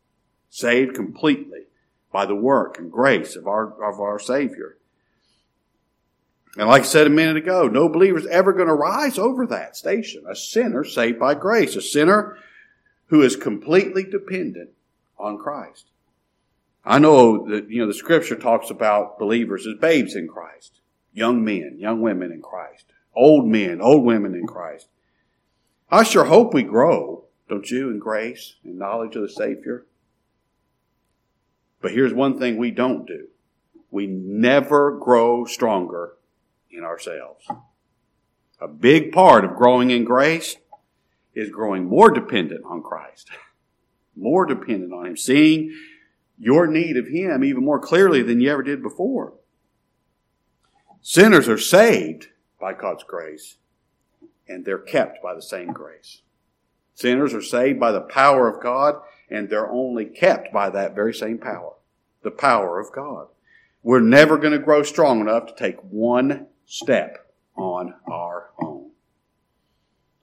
Saved 0.50 0.94
completely 0.94 1.66
by 2.12 2.26
the 2.26 2.34
work 2.34 2.78
and 2.78 2.92
grace 2.92 3.36
of 3.36 3.48
our, 3.48 3.72
of 3.82 4.00
our 4.00 4.18
Savior. 4.18 4.76
And 6.56 6.68
like 6.68 6.82
I 6.82 6.84
said 6.84 7.06
a 7.06 7.10
minute 7.10 7.38
ago, 7.38 7.66
no 7.66 7.88
believer 7.88 8.18
is 8.18 8.26
ever 8.26 8.52
going 8.52 8.68
to 8.68 8.74
rise 8.74 9.18
over 9.18 9.46
that 9.46 9.76
station. 9.76 10.24
A 10.28 10.36
sinner 10.36 10.84
saved 10.84 11.18
by 11.18 11.34
grace, 11.34 11.76
a 11.76 11.80
sinner 11.80 12.36
who 13.06 13.22
is 13.22 13.36
completely 13.36 14.04
dependent 14.04 14.70
on 15.18 15.38
Christ. 15.38 15.86
I 16.84 16.98
know 16.98 17.48
that, 17.48 17.70
you 17.70 17.80
know, 17.80 17.86
the 17.86 17.94
scripture 17.94 18.36
talks 18.36 18.70
about 18.70 19.18
believers 19.18 19.66
as 19.66 19.74
babes 19.80 20.16
in 20.16 20.26
Christ, 20.26 20.80
young 21.12 21.44
men, 21.44 21.76
young 21.78 22.00
women 22.00 22.32
in 22.32 22.42
Christ, 22.42 22.86
old 23.14 23.46
men, 23.46 23.80
old 23.80 24.04
women 24.04 24.34
in 24.34 24.46
Christ. 24.46 24.88
I 25.90 26.02
sure 26.02 26.24
hope 26.24 26.54
we 26.54 26.62
grow, 26.62 27.24
don't 27.48 27.70
you, 27.70 27.90
in 27.90 27.98
grace 27.98 28.56
and 28.64 28.78
knowledge 28.78 29.14
of 29.14 29.22
the 29.22 29.28
Savior. 29.28 29.86
But 31.80 31.92
here's 31.92 32.14
one 32.14 32.38
thing 32.38 32.56
we 32.56 32.70
don't 32.70 33.06
do. 33.06 33.28
We 33.90 34.06
never 34.06 34.98
grow 34.98 35.44
stronger 35.44 36.14
in 36.70 36.82
ourselves. 36.82 37.46
A 38.60 38.68
big 38.68 39.12
part 39.12 39.44
of 39.44 39.56
growing 39.56 39.90
in 39.90 40.04
grace 40.04 40.56
is 41.34 41.50
growing 41.50 41.84
more 41.84 42.10
dependent 42.10 42.64
on 42.64 42.82
Christ, 42.82 43.28
more 44.16 44.46
dependent 44.46 44.92
on 44.92 45.06
Him, 45.06 45.16
seeing 45.16 45.76
your 46.42 46.66
need 46.66 46.96
of 46.96 47.06
Him 47.06 47.44
even 47.44 47.64
more 47.64 47.78
clearly 47.78 48.20
than 48.20 48.40
you 48.40 48.50
ever 48.50 48.64
did 48.64 48.82
before. 48.82 49.34
Sinners 51.00 51.48
are 51.48 51.58
saved 51.58 52.28
by 52.60 52.74
God's 52.74 53.04
grace, 53.04 53.56
and 54.48 54.64
they're 54.64 54.78
kept 54.78 55.22
by 55.22 55.34
the 55.34 55.42
same 55.42 55.72
grace. 55.72 56.22
Sinners 56.94 57.32
are 57.32 57.42
saved 57.42 57.78
by 57.78 57.92
the 57.92 58.00
power 58.00 58.48
of 58.48 58.60
God, 58.60 58.96
and 59.30 59.48
they're 59.48 59.70
only 59.70 60.04
kept 60.04 60.52
by 60.52 60.68
that 60.70 60.96
very 60.96 61.14
same 61.14 61.38
power 61.38 61.74
the 62.22 62.30
power 62.30 62.78
of 62.78 62.92
God. 62.92 63.26
We're 63.82 63.98
never 63.98 64.38
going 64.38 64.52
to 64.52 64.58
grow 64.60 64.84
strong 64.84 65.20
enough 65.20 65.46
to 65.46 65.54
take 65.56 65.80
one 65.80 66.46
step 66.66 67.32
on 67.56 67.94
our 68.08 68.50
own. 68.62 68.90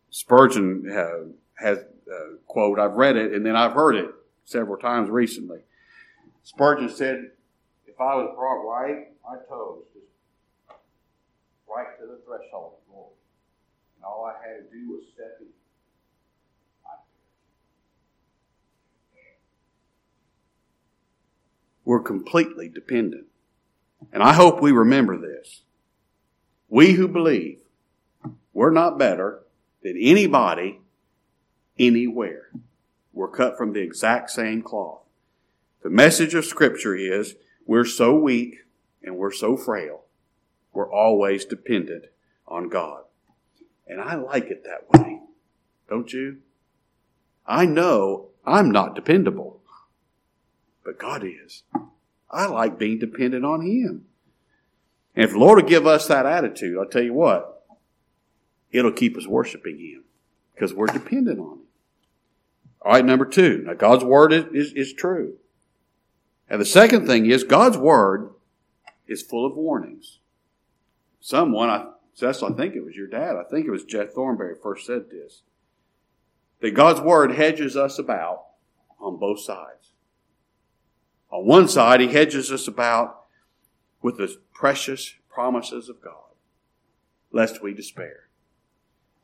Spurgeon 0.10 0.90
uh, 0.90 1.34
has 1.62 1.80
a 1.80 2.38
quote, 2.48 2.80
I've 2.80 2.94
read 2.94 3.18
it 3.18 3.34
and 3.34 3.46
then 3.46 3.58
I've 3.58 3.74
heard 3.74 3.98
it 3.98 4.12
several 4.46 4.78
times 4.78 5.10
recently. 5.10 5.60
Spurgeon 6.50 6.90
said, 6.90 7.30
If 7.86 8.02
I 8.02 8.16
was 8.16 8.34
brought 8.36 8.64
right, 8.68 9.10
my 9.24 9.38
toes 9.48 9.84
just 9.94 10.08
right 11.70 11.86
to 12.00 12.08
the 12.08 12.20
threshold 12.26 12.74
of 12.74 12.92
glory. 12.92 13.14
And 13.96 14.04
all 14.04 14.26
I 14.26 14.34
had 14.42 14.58
to 14.58 14.76
do 14.76 14.90
was 14.90 15.04
step 15.14 15.38
in. 15.42 15.48
We're 21.86 22.02
completely 22.02 22.68
dependent. 22.68 23.28
And 24.12 24.24
I 24.24 24.34
hope 24.34 24.60
we 24.60 24.72
remember 24.72 25.18
this. 25.18 25.62
We 26.68 26.94
who 26.94 27.08
believe, 27.08 27.60
we're 28.54 28.72
not 28.72 28.98
better 28.98 29.44
than 29.84 29.98
anybody 30.00 30.80
anywhere. 31.78 32.50
We're 33.14 33.30
cut 33.30 33.56
from 33.56 33.74
the 33.74 33.82
exact 33.82 34.32
same 34.32 34.64
cloth. 34.64 35.04
The 35.82 35.90
message 35.90 36.34
of 36.34 36.46
Scripture 36.46 36.96
is 36.96 37.36
we're 37.66 37.86
so 37.86 38.18
weak 38.18 38.66
and 39.02 39.18
we're 39.18 39.32
so 39.32 39.56
frail. 39.56 40.02
We're 40.74 40.92
always 40.92 41.46
dependent 41.46 42.06
on 42.48 42.70
God. 42.70 43.04
And 43.88 44.02
I 44.02 44.16
like 44.16 44.46
it 44.46 44.66
that 44.66 44.90
way. 44.90 45.22
Don't 45.88 46.12
you? 46.12 46.38
I 47.48 47.66
know 47.66 48.28
I'm 48.46 48.72
not 48.72 48.94
dependable, 48.94 49.62
but 50.84 51.00
God 51.00 51.24
is. 51.24 51.64
I 52.30 52.46
like 52.46 52.78
being 52.78 53.00
dependent 53.00 53.46
on 53.46 53.62
Him. 53.62 54.06
And 55.16 55.26
if 55.26 55.32
the 55.32 55.40
Lord 55.40 55.62
will 55.62 55.70
give 55.70 55.88
us 55.88 56.08
that 56.08 56.26
attitude, 56.26 56.78
I'll 56.78 56.86
tell 56.86 57.02
you 57.02 57.14
what, 57.14 57.66
it'll 58.72 58.92
keep 58.92 59.18
us 59.18 59.26
worshiping 59.26 59.80
Him 59.80 60.04
because 60.54 60.74
we're 60.74 60.88
dependent 60.88 61.40
on 61.40 61.54
Him. 61.54 61.60
All 62.82 62.92
right, 62.92 63.06
number 63.06 63.26
two. 63.26 63.64
Now, 63.66 63.74
God's 63.74 64.04
Word 64.04 64.32
is, 64.32 64.46
is, 64.54 64.74
is 64.74 64.94
true. 64.94 65.36
And 66.50 66.60
the 66.60 66.66
second 66.66 67.06
thing 67.06 67.28
is 67.28 67.44
God's 67.44 67.78
Word 67.78 68.32
is 69.08 69.22
full 69.22 69.46
of 69.46 69.56
warnings. 69.56 70.20
Someone, 71.20 71.70
I, 71.70 71.88
Cecil, 72.14 72.54
I 72.54 72.58
think 72.58 72.76
it 72.76 72.84
was 72.84 72.96
your 72.96 73.08
dad, 73.08 73.36
I 73.36 73.44
think 73.50 73.66
it 73.66 73.72
was 73.72 73.84
Jeff 73.84 74.12
Thornberry 74.12 74.56
first 74.62 74.86
said 74.86 75.10
this, 75.12 75.44
that 76.62 76.72
God's 76.72 77.02
Word 77.02 77.34
hedges 77.34 77.78
us 77.78 78.00
about 78.00 78.46
on 79.00 79.18
both 79.18 79.40
sides. 79.40 79.92
On 81.32 81.46
one 81.46 81.68
side, 81.68 82.02
He 82.02 82.08
hedges 82.08 82.52
us 82.52 82.68
about 82.68 83.26
with 84.02 84.18
the 84.18 84.38
precious 84.54 85.14
promises 85.30 85.90
of 85.90 86.02
God, 86.02 86.14
lest 87.32 87.62
we 87.62 87.74
despair. 87.74 88.30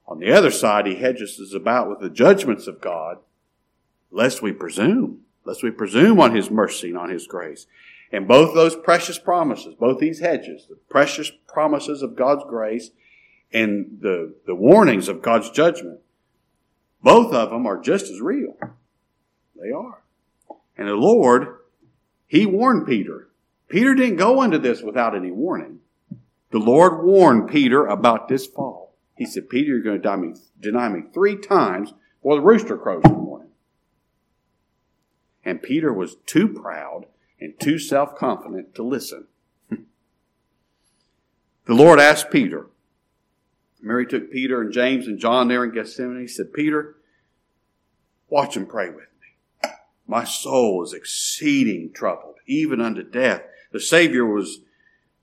On 0.07 0.19
the 0.19 0.31
other 0.31 0.51
side, 0.51 0.85
he 0.85 0.95
hedges 0.95 1.39
us 1.39 1.53
about 1.53 1.89
with 1.89 1.99
the 1.99 2.09
judgments 2.09 2.67
of 2.67 2.79
God, 2.79 3.17
lest 4.11 4.41
we 4.41 4.51
presume, 4.51 5.21
lest 5.45 5.63
we 5.63 5.71
presume 5.71 6.19
on 6.19 6.35
his 6.35 6.49
mercy 6.49 6.89
and 6.89 6.97
on 6.97 7.09
his 7.09 7.27
grace. 7.27 7.67
And 8.11 8.27
both 8.27 8.53
those 8.53 8.75
precious 8.75 9.17
promises, 9.17 9.75
both 9.75 9.99
these 9.99 10.19
hedges, 10.19 10.67
the 10.69 10.77
precious 10.89 11.31
promises 11.47 12.01
of 12.01 12.15
God's 12.15 12.43
grace 12.47 12.91
and 13.53 13.97
the, 14.01 14.35
the 14.45 14.55
warnings 14.55 15.07
of 15.07 15.21
God's 15.21 15.49
judgment, 15.49 15.99
both 17.01 17.33
of 17.33 17.49
them 17.49 17.65
are 17.65 17.79
just 17.79 18.05
as 18.05 18.21
real. 18.21 18.57
They 19.55 19.71
are. 19.71 20.01
And 20.77 20.87
the 20.87 20.95
Lord, 20.95 21.59
He 22.27 22.45
warned 22.45 22.87
Peter 22.87 23.25
Peter 23.67 23.95
didn't 23.95 24.17
go 24.17 24.41
into 24.43 24.59
this 24.59 24.81
without 24.81 25.15
any 25.15 25.31
warning. 25.31 25.79
The 26.51 26.59
Lord 26.59 27.03
warned 27.03 27.49
Peter 27.49 27.85
about 27.85 28.27
this 28.27 28.45
fall. 28.45 28.95
He 29.17 29.25
said, 29.25 29.49
Peter, 29.49 29.69
you're 29.69 29.81
going 29.81 30.01
to 30.01 30.01
deny 30.01 30.15
me, 30.15 30.33
deny 30.59 30.89
me 30.89 31.01
three 31.13 31.35
times 31.35 31.93
before 32.21 32.35
the 32.35 32.41
rooster 32.41 32.77
crows 32.77 33.01
in 33.05 33.11
the 33.11 33.17
morning. 33.17 33.34
And 35.45 35.61
Peter 35.61 35.93
was 35.93 36.15
too 36.25 36.47
proud 36.47 37.05
and 37.39 37.57
too 37.59 37.77
self 37.77 38.15
confident 38.15 38.73
to 38.75 38.83
listen. 38.83 39.27
the 39.69 39.85
Lord 41.67 41.99
asked 41.99 42.31
Peter, 42.31 42.67
Mary 43.79 44.07
took 44.07 44.31
Peter 44.31 44.61
and 44.61 44.73
James 44.73 45.05
and 45.05 45.19
John 45.19 45.47
there 45.47 45.63
in 45.63 45.71
Gethsemane. 45.71 46.21
He 46.21 46.27
said, 46.27 46.51
Peter, 46.51 46.95
watch 48.27 48.57
and 48.57 48.67
pray 48.67 48.89
with 48.89 49.05
me. 49.21 49.69
My 50.07 50.23
soul 50.23 50.83
is 50.83 50.93
exceeding 50.93 51.93
troubled, 51.93 52.37
even 52.47 52.81
unto 52.81 53.03
death. 53.03 53.43
The 53.71 53.79
Savior 53.79 54.25
was 54.25 54.61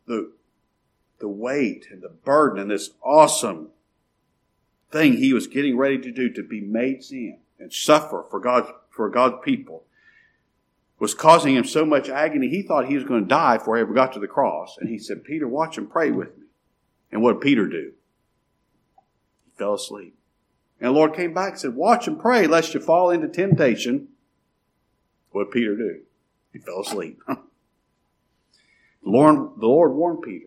the, 0.07 0.33
the 1.19 1.29
weight 1.29 1.88
and 1.91 2.02
the 2.02 2.09
burden 2.09 2.61
and 2.61 2.71
this 2.71 2.91
awesome 3.02 3.71
thing 4.93 5.14
he 5.14 5.33
was 5.33 5.49
getting 5.49 5.76
ready 5.76 5.99
to 5.99 6.12
do 6.12 6.29
to 6.31 6.43
be 6.43 6.61
made 6.61 7.02
sin 7.02 7.41
and 7.59 7.73
suffer 7.73 8.25
for 8.31 8.38
God's, 8.38 8.69
for 8.91 9.09
God's 9.09 9.37
people 9.45 9.85
was 11.02 11.14
causing 11.14 11.56
him 11.56 11.64
so 11.64 11.85
much 11.85 12.09
agony 12.09 12.49
he 12.49 12.62
thought 12.62 12.87
he 12.87 12.94
was 12.94 13.02
going 13.02 13.23
to 13.23 13.28
die 13.28 13.59
before 13.59 13.75
he 13.75 13.82
ever 13.82 13.92
got 13.92 14.12
to 14.12 14.21
the 14.21 14.28
cross. 14.28 14.76
And 14.78 14.88
he 14.88 14.99
said, 14.99 15.25
Peter, 15.25 15.49
watch 15.49 15.76
and 15.76 15.90
pray 15.90 16.12
with 16.12 16.38
me. 16.38 16.44
And 17.11 17.21
what 17.21 17.32
did 17.32 17.40
Peter 17.40 17.66
do? 17.66 17.90
He 19.44 19.50
fell 19.59 19.75
asleep. 19.75 20.14
And 20.78 20.87
the 20.87 20.92
Lord 20.92 21.16
came 21.16 21.35
back 21.35 21.50
and 21.50 21.59
said, 21.59 21.75
Watch 21.75 22.06
and 22.06 22.21
pray 22.21 22.47
lest 22.47 22.73
you 22.73 22.78
fall 22.78 23.11
into 23.11 23.26
temptation. 23.26 24.11
What 25.32 25.47
did 25.47 25.50
Peter 25.50 25.75
do? 25.75 26.02
He 26.52 26.61
fell 26.61 26.82
asleep. 26.82 27.21
The 29.04 29.11
Lord, 29.11 29.59
the 29.59 29.66
Lord 29.66 29.94
warned 29.94 30.23
Peter, 30.23 30.47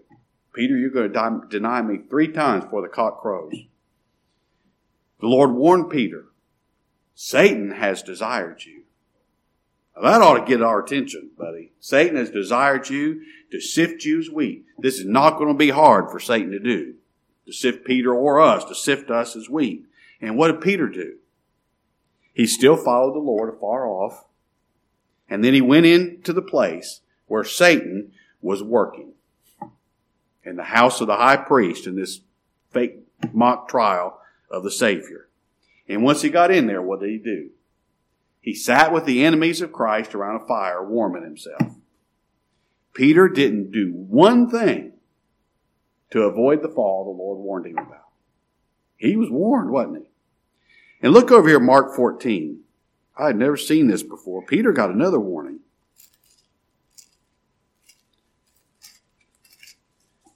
Peter, 0.53 0.77
you're 0.77 0.89
going 0.89 1.12
to 1.12 1.47
deny 1.50 1.81
me 1.81 2.00
three 2.09 2.29
times 2.29 2.63
before 2.63 2.83
the 2.83 2.88
cock 2.88 3.21
crows. 3.21 3.51
The 5.19 5.27
Lord 5.27 5.51
warned 5.51 5.89
Peter, 5.89 6.27
Satan 7.13 7.71
has 7.71 8.01
desired 8.01 8.63
you. 8.63 8.85
That 10.02 10.22
ought 10.22 10.40
to 10.40 10.46
get 10.46 10.62
our 10.62 10.84
attention, 10.84 11.32
buddy. 11.38 11.72
Satan 11.80 12.18
has 12.18 12.30
desired 12.30 12.90
you 12.90 13.22
to 13.52 13.62
sift 13.62 14.04
you 14.04 14.20
as 14.20 14.30
wheat. 14.30 14.66
This 14.78 15.00
is 15.00 15.06
not 15.06 15.38
going 15.38 15.54
to 15.54 15.58
be 15.58 15.70
hard 15.70 16.12
for 16.12 16.20
Satan 16.20 16.52
to 16.52 16.60
do, 16.60 16.96
to 17.46 17.54
sift 17.54 17.86
Peter 17.86 18.14
or 18.14 18.42
us, 18.42 18.66
to 18.66 18.75
sift 18.75 19.10
us 19.10 19.36
as 19.36 19.50
wheat. 19.50 19.86
And 20.20 20.38
what 20.38 20.52
did 20.52 20.62
Peter 20.62 20.90
do? 20.90 21.16
He 22.34 22.46
still 22.46 22.75
followed 22.75 23.16
the 23.16 23.20
Lord 23.20 23.54
afar 23.54 23.88
off. 23.88 24.25
And 25.30 25.44
then 25.44 25.54
he 25.54 25.62
went 25.62 25.86
into 25.86 26.34
the 26.34 26.42
place 26.42 27.00
where 27.28 27.44
Satan 27.44 28.12
was 28.42 28.62
working 28.62 29.14
in 30.44 30.58
the 30.58 30.64
house 30.64 31.02
of 31.02 31.08
the 31.08 31.16
high 31.16 31.38
priest 31.38 31.88
in 31.88 31.96
this 31.96 32.20
fake 32.70 33.00
mock 33.34 33.70
trial 33.70 34.20
of 34.52 34.64
the 34.64 34.72
Savior. 34.72 35.30
And 35.88 36.04
once 36.04 36.22
he 36.22 36.30
got 36.30 36.52
in 36.52 36.68
there, 36.68 36.82
what 36.82 37.00
did 37.00 37.10
he 37.10 37.18
do? 37.18 37.50
He 38.46 38.54
sat 38.54 38.94
with 38.94 39.06
the 39.06 39.25
enemies 39.25 39.60
of 39.62 39.74
Christ 39.74 40.14
around 40.14 40.40
a 40.40 40.46
fire, 40.46 40.88
warming 40.88 41.24
himself. 41.24 41.78
Peter 42.94 43.28
didn't 43.28 43.72
do 43.72 43.92
one 43.92 44.48
thing 44.48 44.94
to 46.12 46.22
avoid 46.22 46.62
the 46.62 46.70
fall 46.70 47.06
the 47.06 47.24
Lord 47.24 47.40
warned 47.40 47.66
him 47.66 47.80
about. 47.80 48.06
He 48.98 49.16
was 49.16 49.32
warned, 49.32 49.72
wasn't 49.72 50.04
he? 50.04 50.10
And 51.02 51.12
look 51.12 51.32
over 51.32 51.50
here, 51.50 51.60
Mark 51.60 51.96
14. 51.96 52.62
I 53.18 53.28
had 53.28 53.36
never 53.36 53.58
seen 53.58 53.88
this 53.88 54.04
before. 54.04 54.46
Peter 54.46 54.72
got 54.72 54.92
another 54.92 55.20
warning. 55.20 55.62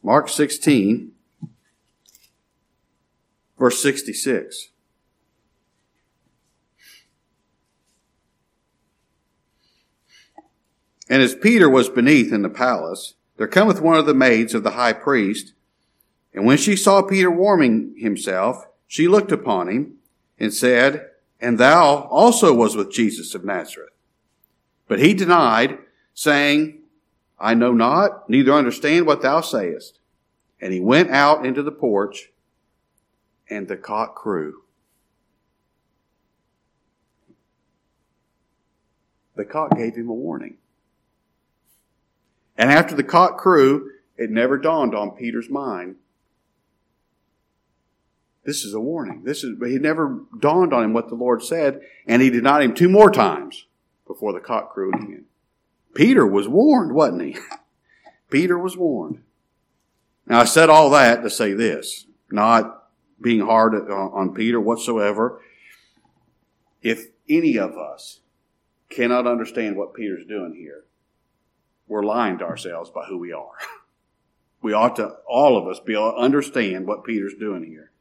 Mark 0.02 0.30
16, 0.30 1.12
verse 3.60 3.80
66. 3.84 4.70
And 11.10 11.22
as 11.24 11.34
Peter 11.34 11.68
was 11.68 11.90
beneath 11.90 12.32
in 12.32 12.44
the 12.44 12.50
palace, 12.50 13.16
there 13.38 13.48
cometh 13.48 13.82
one 13.82 13.98
of 13.98 14.06
the 14.06 14.14
maids 14.14 14.54
of 14.54 14.64
the 14.64 14.72
high 14.72 14.94
priest, 14.94 15.54
and 16.34 16.46
when 16.46 16.58
she 16.58 16.76
saw 16.76 17.02
Peter 17.02 17.32
warming 17.32 17.96
himself, 17.98 18.68
she 18.88 19.08
looked 19.08 19.32
upon 19.32 19.68
him 19.68 19.96
and 20.40 20.54
said, 20.54 21.10
And 21.40 21.58
thou 21.58 22.08
also 22.12 22.54
was 22.54 22.76
with 22.76 22.92
Jesus 22.92 23.34
of 23.34 23.44
Nazareth. 23.44 23.94
But 24.88 25.00
he 25.00 25.14
denied, 25.14 25.80
saying, 26.14 26.80
I 27.40 27.54
know 27.54 27.72
not, 27.72 28.30
neither 28.30 28.54
understand 28.54 29.06
what 29.06 29.22
thou 29.22 29.42
sayest. 29.42 30.00
And 30.62 30.74
he 30.74 30.80
went 30.80 31.10
out 31.10 31.46
into 31.46 31.64
the 31.64 31.72
porch, 31.72 32.32
and 33.50 33.68
the 33.68 33.78
cock 33.78 34.16
crew. 34.16 34.64
The 39.36 39.46
cock 39.46 39.76
gave 39.76 39.96
him 39.96 40.10
a 40.10 40.14
warning. 40.14 40.58
And 42.60 42.74
after 42.74 42.94
the 42.94 43.06
cock 43.06 43.38
crew, 43.38 43.90
it 44.18 44.30
never 44.30 44.58
dawned 44.58 44.94
on 44.94 45.12
Peter's 45.12 45.50
mind. 45.50 45.96
This 48.44 48.66
is 48.66 48.74
a 48.74 48.82
warning. 48.82 49.24
This 49.24 49.46
is, 49.46 49.58
but 49.58 49.70
he 49.70 49.80
never 49.80 50.24
dawned 50.38 50.74
on 50.74 50.84
him 50.84 50.94
what 50.94 51.08
the 51.08 51.16
Lord 51.16 51.42
said, 51.42 51.80
and 52.06 52.22
he 52.22 52.30
denied 52.30 52.64
him 52.64 52.74
two 52.74 52.90
more 52.90 53.10
times 53.10 53.66
before 54.06 54.34
the 54.34 54.42
cock 54.42 54.74
crew 54.74 54.92
again. 54.92 55.24
Peter 55.96 56.28
was 56.28 56.50
warned, 56.50 56.94
wasn't 56.94 57.22
he? 57.22 57.38
Peter 58.30 58.60
was 58.60 58.76
warned. 58.76 59.24
Now 60.28 60.42
I 60.42 60.46
said 60.46 60.70
all 60.70 60.90
that 60.90 61.24
to 61.24 61.30
say 61.30 61.54
this, 61.54 62.08
not 62.30 62.90
being 63.22 63.40
hard 63.40 63.74
on 63.90 64.34
Peter 64.34 64.60
whatsoever. 64.60 65.42
If 66.82 67.06
any 67.30 67.58
of 67.58 67.78
us 67.78 68.20
cannot 68.90 69.28
understand 69.28 69.78
what 69.78 69.94
Peter's 69.94 70.26
doing 70.26 70.56
here, 70.56 70.84
we're 71.90 72.04
lying 72.04 72.38
to 72.38 72.46
ourselves 72.46 72.90
by 72.90 73.04
who 73.06 73.18
we 73.18 73.34
are. 73.34 73.52
We 74.62 74.74
ought 74.74 74.96
to, 74.98 75.16
all 75.28 75.58
of 75.58 75.68
us, 75.68 75.80
be 75.80 75.94
able 75.94 76.12
to 76.12 76.18
understand 76.18 76.86
what 76.86 77.04
Peter's 77.04 77.34
doing 77.34 77.66
here. 77.66 77.92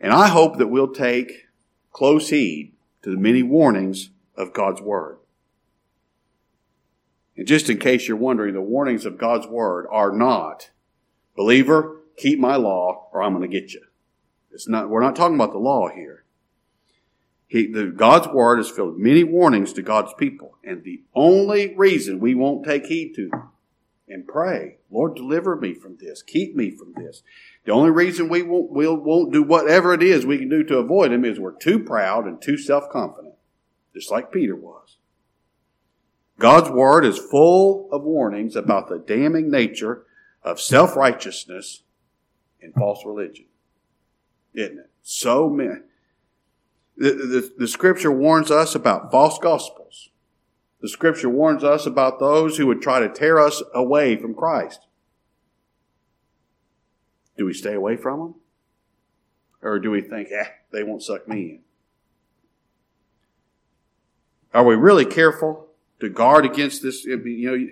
And 0.00 0.12
I 0.12 0.28
hope 0.28 0.58
that 0.58 0.68
we'll 0.68 0.92
take 0.92 1.46
close 1.92 2.30
heed 2.30 2.72
to 3.02 3.10
the 3.10 3.20
many 3.20 3.42
warnings 3.42 4.10
of 4.36 4.52
God's 4.52 4.80
Word. 4.80 5.18
And 7.36 7.46
just 7.46 7.70
in 7.70 7.78
case 7.78 8.08
you're 8.08 8.16
wondering, 8.16 8.54
the 8.54 8.60
warnings 8.60 9.06
of 9.06 9.18
God's 9.18 9.46
Word 9.46 9.86
are 9.90 10.12
not, 10.12 10.70
believer, 11.36 11.98
keep 12.16 12.38
my 12.38 12.56
law 12.56 13.08
or 13.12 13.22
I'm 13.22 13.36
going 13.36 13.48
to 13.48 13.60
get 13.60 13.72
you. 13.72 13.82
It's 14.50 14.68
not, 14.68 14.88
we're 14.88 15.02
not 15.02 15.14
talking 15.14 15.36
about 15.36 15.52
the 15.52 15.58
law 15.58 15.88
here. 15.88 16.24
He, 17.52 17.66
the, 17.66 17.92
God's 17.94 18.28
word 18.28 18.60
is 18.60 18.70
filled 18.70 18.94
with 18.94 19.02
many 19.02 19.24
warnings 19.24 19.74
to 19.74 19.82
God's 19.82 20.14
people. 20.14 20.56
And 20.64 20.82
the 20.82 21.02
only 21.14 21.74
reason 21.74 22.18
we 22.18 22.34
won't 22.34 22.64
take 22.64 22.86
heed 22.86 23.12
to 23.16 23.28
them 23.28 23.50
and 24.08 24.26
pray, 24.26 24.78
Lord, 24.90 25.16
deliver 25.16 25.54
me 25.54 25.74
from 25.74 25.98
this, 26.00 26.22
keep 26.22 26.56
me 26.56 26.70
from 26.70 26.94
this. 26.96 27.22
The 27.66 27.72
only 27.72 27.90
reason 27.90 28.30
we 28.30 28.42
won't, 28.42 28.70
we'll, 28.70 28.96
won't 28.96 29.34
do 29.34 29.42
whatever 29.42 29.92
it 29.92 30.02
is 30.02 30.24
we 30.24 30.38
can 30.38 30.48
do 30.48 30.64
to 30.64 30.78
avoid 30.78 31.12
them 31.12 31.26
is 31.26 31.38
we're 31.38 31.52
too 31.52 31.80
proud 31.80 32.24
and 32.24 32.40
too 32.40 32.56
self-confident, 32.56 33.34
just 33.92 34.10
like 34.10 34.32
Peter 34.32 34.56
was. 34.56 34.96
God's 36.38 36.70
word 36.70 37.04
is 37.04 37.18
full 37.18 37.90
of 37.92 38.02
warnings 38.02 38.56
about 38.56 38.88
the 38.88 38.96
damning 38.96 39.50
nature 39.50 40.06
of 40.42 40.58
self-righteousness 40.58 41.82
and 42.62 42.72
false 42.72 43.04
religion. 43.04 43.44
Isn't 44.54 44.78
it? 44.78 44.90
So 45.02 45.50
many. 45.50 45.80
The, 47.02 47.52
the, 47.58 47.66
scripture 47.66 48.12
warns 48.12 48.52
us 48.52 48.76
about 48.76 49.10
false 49.10 49.36
gospels. 49.40 50.10
The 50.80 50.88
scripture 50.88 51.28
warns 51.28 51.64
us 51.64 51.84
about 51.84 52.20
those 52.20 52.56
who 52.56 52.68
would 52.68 52.80
try 52.80 53.00
to 53.00 53.08
tear 53.08 53.40
us 53.40 53.60
away 53.74 54.14
from 54.14 54.36
Christ. 54.36 54.86
Do 57.36 57.44
we 57.44 57.54
stay 57.54 57.74
away 57.74 57.96
from 57.96 58.20
them? 58.20 58.34
Or 59.62 59.80
do 59.80 59.90
we 59.90 60.00
think, 60.00 60.28
eh, 60.30 60.44
they 60.70 60.84
won't 60.84 61.02
suck 61.02 61.26
me 61.26 61.40
in? 61.40 61.60
Are 64.54 64.64
we 64.64 64.76
really 64.76 65.04
careful 65.04 65.70
to 65.98 66.08
guard 66.08 66.44
against 66.44 66.84
this? 66.84 67.04
You 67.04 67.16
know, 67.50 67.66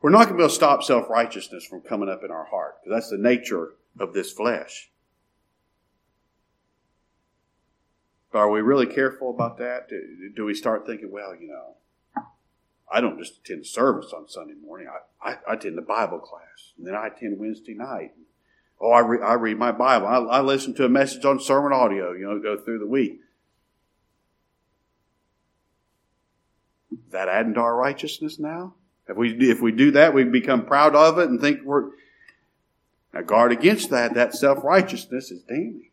we're 0.00 0.08
not 0.08 0.28
going 0.28 0.28
to 0.28 0.34
be 0.38 0.42
able 0.44 0.48
to 0.48 0.54
stop 0.54 0.82
self 0.82 1.10
righteousness 1.10 1.66
from 1.66 1.82
coming 1.82 2.08
up 2.08 2.24
in 2.24 2.30
our 2.30 2.46
heart 2.46 2.76
because 2.82 2.96
that's 2.96 3.10
the 3.10 3.18
nature 3.18 3.74
of 4.00 4.14
this 4.14 4.32
flesh. 4.32 4.90
Are 8.34 8.50
we 8.50 8.60
really 8.60 8.86
careful 8.86 9.30
about 9.30 9.58
that? 9.58 9.88
Do, 9.88 10.00
do, 10.34 10.44
we 10.44 10.54
start 10.54 10.86
thinking, 10.86 11.10
well, 11.10 11.34
you 11.34 11.48
know, 11.48 11.76
I 12.92 13.00
don't 13.00 13.18
just 13.18 13.38
attend 13.38 13.66
service 13.66 14.12
on 14.12 14.28
Sunday 14.28 14.54
morning. 14.54 14.88
I, 15.22 15.30
I, 15.30 15.36
I 15.48 15.54
attend 15.54 15.78
the 15.78 15.82
Bible 15.82 16.18
class, 16.18 16.72
and 16.76 16.86
then 16.86 16.94
I 16.94 17.08
attend 17.08 17.38
Wednesday 17.38 17.74
night. 17.74 18.12
Oh, 18.80 18.90
I, 18.90 19.00
re, 19.00 19.18
I 19.22 19.34
read 19.34 19.56
my 19.56 19.72
Bible. 19.72 20.06
I, 20.06 20.38
I 20.38 20.40
listen 20.40 20.74
to 20.74 20.84
a 20.84 20.88
message 20.88 21.24
on 21.24 21.40
sermon 21.40 21.72
audio. 21.72 22.12
You 22.12 22.26
know, 22.26 22.38
go 22.40 22.56
through 22.56 22.80
the 22.80 22.86
week. 22.86 23.20
Is 26.92 27.12
that 27.12 27.28
adding 27.28 27.54
to 27.54 27.60
our 27.60 27.76
righteousness 27.76 28.38
now? 28.38 28.74
If 29.08 29.16
we 29.16 29.32
if 29.50 29.60
we 29.60 29.70
do 29.70 29.90
that, 29.92 30.14
we 30.14 30.24
become 30.24 30.64
proud 30.64 30.96
of 30.96 31.18
it 31.18 31.28
and 31.28 31.40
think 31.40 31.60
we're 31.62 31.90
now 33.12 33.20
guard 33.20 33.52
against 33.52 33.90
that. 33.90 34.14
That 34.14 34.34
self 34.34 34.64
righteousness 34.64 35.30
is 35.30 35.42
damning. 35.42 35.90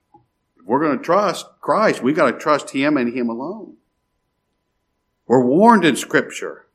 We're 0.71 0.79
going 0.79 0.97
to 0.97 1.03
trust 1.03 1.47
Christ, 1.59 2.01
We've 2.01 2.15
got 2.15 2.31
to 2.31 2.39
trust 2.39 2.69
Him 2.69 2.95
and 2.95 3.13
Him 3.13 3.27
alone. 3.27 3.75
We're 5.27 5.43
warned 5.43 5.83
in 5.83 5.97
Scripture 5.97 6.65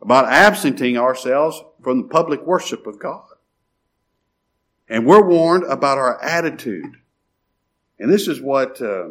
about 0.00 0.26
absenting 0.26 0.96
ourselves 0.96 1.60
from 1.82 2.02
the 2.02 2.08
public 2.08 2.46
worship 2.46 2.86
of 2.86 3.00
God. 3.00 3.24
And 4.88 5.04
we're 5.04 5.26
warned 5.26 5.64
about 5.64 5.98
our 5.98 6.22
attitude. 6.22 6.98
And 7.98 8.08
this 8.08 8.28
is 8.28 8.40
what 8.40 8.80
uh, 8.80 9.08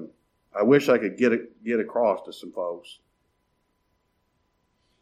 I 0.58 0.63
wish 0.63 0.88
I 0.88 0.99
could 0.99 1.17
get, 1.17 1.62
get 1.65 1.82
across 1.82 2.21
to 2.25 2.32
some 2.32 2.54
folks. 2.54 2.99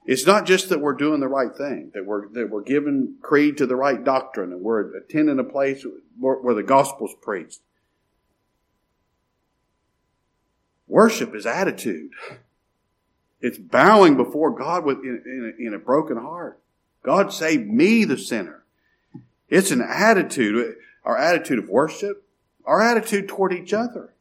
It's 0.07 0.25
not 0.25 0.47
just 0.47 0.69
that 0.69 0.81
we're 0.81 0.93
doing 0.93 1.19
the 1.19 1.27
right 1.27 1.55
thing, 1.55 1.91
that 1.93 2.07
we're, 2.07 2.27
that 2.29 2.49
we're 2.49 2.63
giving 2.63 3.17
creed 3.21 3.57
to 3.57 3.67
the 3.67 3.75
right 3.75 4.03
doctrine, 4.03 4.51
and 4.51 4.63
we're 4.63 4.97
attending 4.97 5.37
a 5.37 5.43
place 5.43 5.85
where, 6.19 6.37
where 6.37 6.55
the 6.55 6.63
gospel's 6.63 7.13
preached. 7.21 7.59
Worship 10.97 11.35
is 11.35 11.45
attitude. 11.45 12.09
It's 13.39 13.59
bowing 13.59 14.17
before 14.17 14.49
God 14.49 14.83
with, 14.83 14.97
in, 15.03 15.21
in, 15.27 15.53
a, 15.53 15.67
in 15.67 15.73
a 15.75 15.77
broken 15.77 16.17
heart. 16.17 16.59
God 17.03 17.31
save 17.31 17.67
me, 17.67 18.03
the 18.03 18.17
sinner. 18.17 18.63
It's 19.47 19.69
an 19.69 19.83
attitude, 19.87 20.75
our 21.05 21.15
attitude 21.15 21.59
of 21.59 21.69
worship, 21.69 22.27
our 22.65 22.81
attitude 22.81 23.27
toward 23.27 23.53
each 23.53 23.73
other. 23.73 24.15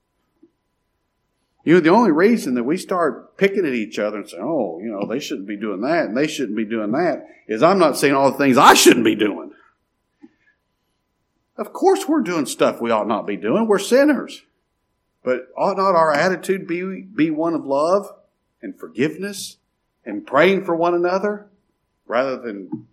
You 1.65 1.77
know, 1.77 1.81
the 1.81 1.89
only 1.89 2.13
reason 2.13 2.57
that 2.57 2.65
we 2.65 2.77
start 2.77 3.39
picking 3.39 3.65
at 3.65 3.73
each 3.73 3.99
other 3.99 4.19
and 4.19 4.29
saying, 4.29 4.45
oh, 4.45 4.79
you 4.79 4.91
know, 4.91 5.07
they 5.07 5.19
shouldn't 5.19 5.49
be 5.49 5.57
doing 5.57 5.81
that 5.81 6.05
and 6.05 6.15
they 6.15 6.27
shouldn't 6.27 6.59
be 6.59 6.67
doing 6.67 6.93
that 6.93 7.27
is 7.49 7.63
I'm 7.63 7.79
not 7.79 7.97
saying 7.97 8.13
all 8.13 8.33
the 8.33 8.37
things 8.37 8.59
I 8.59 8.75
shouldn't 8.75 9.07
be 9.07 9.15
doing. 9.15 9.53
Of 11.57 11.73
course 11.73 12.07
we're 12.07 12.21
doing 12.21 12.45
stuff 12.45 12.83
we 12.83 12.91
ought 12.91 13.09
not 13.09 13.27
be 13.27 13.37
doing. 13.37 13.67
We're 13.67 13.79
sinners. 13.79 14.43
But 15.27 15.49
ought 15.57 15.77
not 15.77 15.97
our 15.97 16.13
attitude 16.13 16.69
be, 16.69 17.03
be 17.03 17.31
one 17.33 17.55
of 17.55 17.67
love 17.67 18.15
and 18.63 18.79
forgiveness 18.79 19.57
and 20.05 20.25
praying 20.25 20.65
for 20.65 20.77
one 20.77 20.95
another 20.95 21.49
rather 22.07 22.37
than 22.37 22.87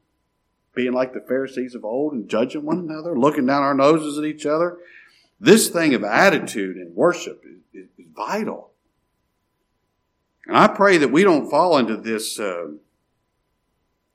being 0.73 0.93
like 0.93 1.13
the 1.13 1.21
Pharisees 1.21 1.75
of 1.75 1.85
old 1.85 2.11
and 2.13 2.27
judging 2.27 2.65
one 2.65 2.79
another, 2.79 3.15
looking 3.15 3.45
down 3.45 3.61
our 3.61 3.75
noses 3.75 4.17
at 4.17 4.25
each 4.25 4.47
other? 4.47 4.79
This 5.39 5.69
thing 5.69 5.93
of 5.93 6.03
attitude 6.03 6.75
and 6.75 6.95
worship 6.95 7.43
is, 7.45 7.59
is, 7.83 8.07
vital. 8.15 8.71
And 10.47 10.57
I 10.57 10.69
pray 10.69 10.97
that 10.97 11.11
we 11.11 11.21
don't 11.23 11.51
fall 11.51 11.77
into 11.77 11.97
this, 11.97 12.39
uh, 12.39 12.69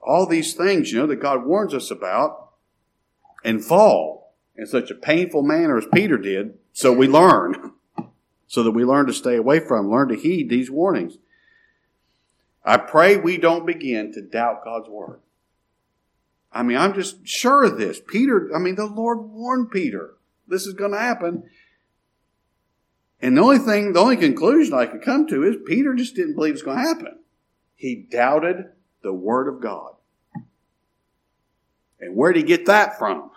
all 0.01 0.27
these 0.27 0.55
things, 0.55 0.91
you 0.91 0.99
know, 0.99 1.07
that 1.07 1.23
God 1.23 1.47
warns 1.47 1.73
us 1.73 1.93
about 1.93 2.51
and 3.45 3.65
fall 3.65 4.35
in 4.57 4.67
such 4.67 4.91
a 4.91 4.97
painful 4.97 5.45
manner 5.45 5.79
as 5.79 5.87
Peter 5.95 6.19
did, 6.19 6.59
so 6.73 6.93
we 6.93 7.07
learn 7.07 7.55
so 8.49 8.63
that 8.63 8.73
we 8.73 8.85
learn 8.85 9.07
to 9.07 9.13
stay 9.13 9.37
away 9.37 9.61
from, 9.61 9.91
learn 9.91 10.09
to 10.09 10.17
heed 10.17 10.49
these 10.49 10.71
warnings. 10.71 11.19
I 12.65 12.79
pray 12.79 13.17
we 13.17 13.37
don't 13.37 13.67
begin 13.67 14.13
to 14.15 14.23
doubt 14.23 14.65
God's 14.65 14.89
word. 14.89 15.21
I 16.51 16.63
mean, 16.63 16.79
I'm 16.79 16.95
just 16.95 17.27
sure 17.27 17.65
of 17.65 17.79
this. 17.79 18.01
Peter, 18.07 18.51
I 18.55 18.59
mean, 18.59 18.75
the 18.75 18.87
Lord 18.87 19.19
warned 19.21 19.71
Peter 19.71 20.15
this 20.49 20.67
is 20.67 20.75
going 20.75 20.93
to 20.93 20.99
happen. 20.99 21.45
And 23.21 23.37
the 23.37 23.43
only 23.43 23.59
thing, 23.59 23.93
the 23.93 24.01
only 24.01 24.17
conclusion 24.17 24.75
I 24.75 24.87
could 24.87 25.03
come 25.03 25.27
to 25.29 25.45
is 25.45 25.57
Peter 25.67 25.95
just 25.95 26.17
didn't 26.17 26.35
believe 26.35 26.55
it's 26.55 26.63
going 26.63 26.79
to 26.79 26.83
happen. 26.83 27.19
He 27.75 27.95
doubted 27.95 28.71
the 29.03 29.13
word 29.13 29.49
of 29.49 29.61
God. 29.61 29.93
And 32.01 32.17
where 32.17 32.33
did 32.33 32.41
he 32.41 32.47
get 32.47 32.67
that 32.67 32.99
from? 32.99 33.31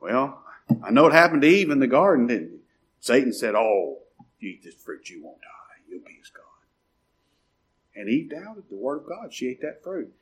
Well, 0.00 0.42
I 0.84 0.90
know 0.90 1.06
it 1.06 1.12
happened 1.12 1.42
to 1.42 1.48
Eve 1.48 1.70
in 1.70 1.80
the 1.80 1.86
garden, 1.86 2.26
didn't 2.26 2.54
it? 2.54 2.61
Satan 3.02 3.32
said, 3.32 3.56
Oh, 3.56 3.98
you 4.38 4.50
eat 4.50 4.62
this 4.62 4.76
fruit, 4.76 5.10
you 5.10 5.24
won't 5.24 5.40
die. 5.40 5.82
You'll 5.88 6.04
be 6.04 6.20
as 6.22 6.30
God. 6.30 6.44
And 7.96 8.08
Eve 8.08 8.30
doubted 8.30 8.64
the 8.70 8.76
word 8.76 8.98
of 8.98 9.08
God. 9.08 9.34
She 9.34 9.48
ate 9.48 9.60
that 9.60 9.82
fruit. 9.82 10.14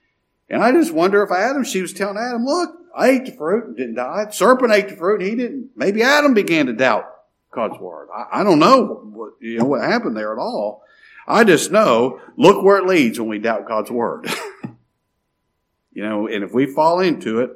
And 0.48 0.64
I 0.64 0.72
just 0.72 0.90
wonder 0.90 1.22
if 1.22 1.30
Adam, 1.30 1.62
she 1.62 1.82
was 1.82 1.92
telling 1.92 2.16
Adam, 2.16 2.46
look, 2.46 2.74
I 2.96 3.10
ate 3.10 3.26
the 3.26 3.32
fruit 3.32 3.66
and 3.66 3.76
didn't 3.76 3.96
die. 3.96 4.24
The 4.24 4.32
serpent 4.32 4.72
ate 4.72 4.88
the 4.88 4.96
fruit 4.96 5.20
and 5.20 5.30
he 5.30 5.36
didn't. 5.36 5.70
Maybe 5.76 6.02
Adam 6.02 6.32
began 6.32 6.66
to 6.66 6.72
doubt 6.72 7.04
God's 7.50 7.78
word. 7.78 8.08
I, 8.16 8.40
I 8.40 8.44
don't 8.44 8.58
know 8.58 9.10
what, 9.12 9.34
you 9.40 9.58
know, 9.58 9.66
what 9.66 9.82
happened 9.82 10.16
there 10.16 10.32
at 10.32 10.38
all. 10.38 10.82
I 11.28 11.44
just 11.44 11.70
know, 11.70 12.18
look 12.38 12.64
where 12.64 12.78
it 12.78 12.86
leads 12.86 13.20
when 13.20 13.28
we 13.28 13.38
doubt 13.38 13.68
God's 13.68 13.90
word. 13.90 14.26
you 15.92 16.02
know, 16.02 16.26
and 16.28 16.42
if 16.42 16.54
we 16.54 16.64
fall 16.64 17.00
into 17.00 17.40
it, 17.40 17.50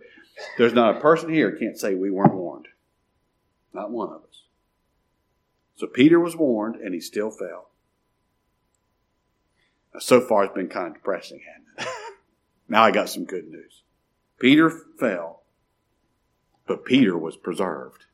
there's 0.59 0.75
not 0.75 0.99
a 0.99 1.01
person 1.01 1.33
here 1.33 1.57
can't 1.57 1.79
say 1.79 1.95
we 1.95 2.11
weren't 2.11 2.35
warned. 2.35 2.69
Not 3.73 3.91
one 3.91 4.11
of 4.11 4.23
us. 4.23 4.24
So 5.77 5.87
Peter 5.87 6.21
was 6.21 6.37
warned 6.37 6.77
and 6.77 6.95
he 6.95 7.01
still 7.01 7.31
fell. 7.31 7.71
Now, 9.93 10.01
so 10.01 10.21
far 10.21 10.45
it's 10.45 10.55
been 10.55 10.69
kind 10.69 10.89
of 10.89 10.95
depressing, 10.95 11.41
hasn't 11.47 11.89
it? 11.89 11.95
now 12.69 12.83
I 12.85 12.91
got 12.91 13.09
some 13.09 13.25
good 13.25 13.49
news. 13.49 13.83
Peter 14.39 14.71
fell, 14.71 15.43
but 16.67 16.85
Peter 16.85 17.17
was 17.17 17.37
preserved. 17.37 18.07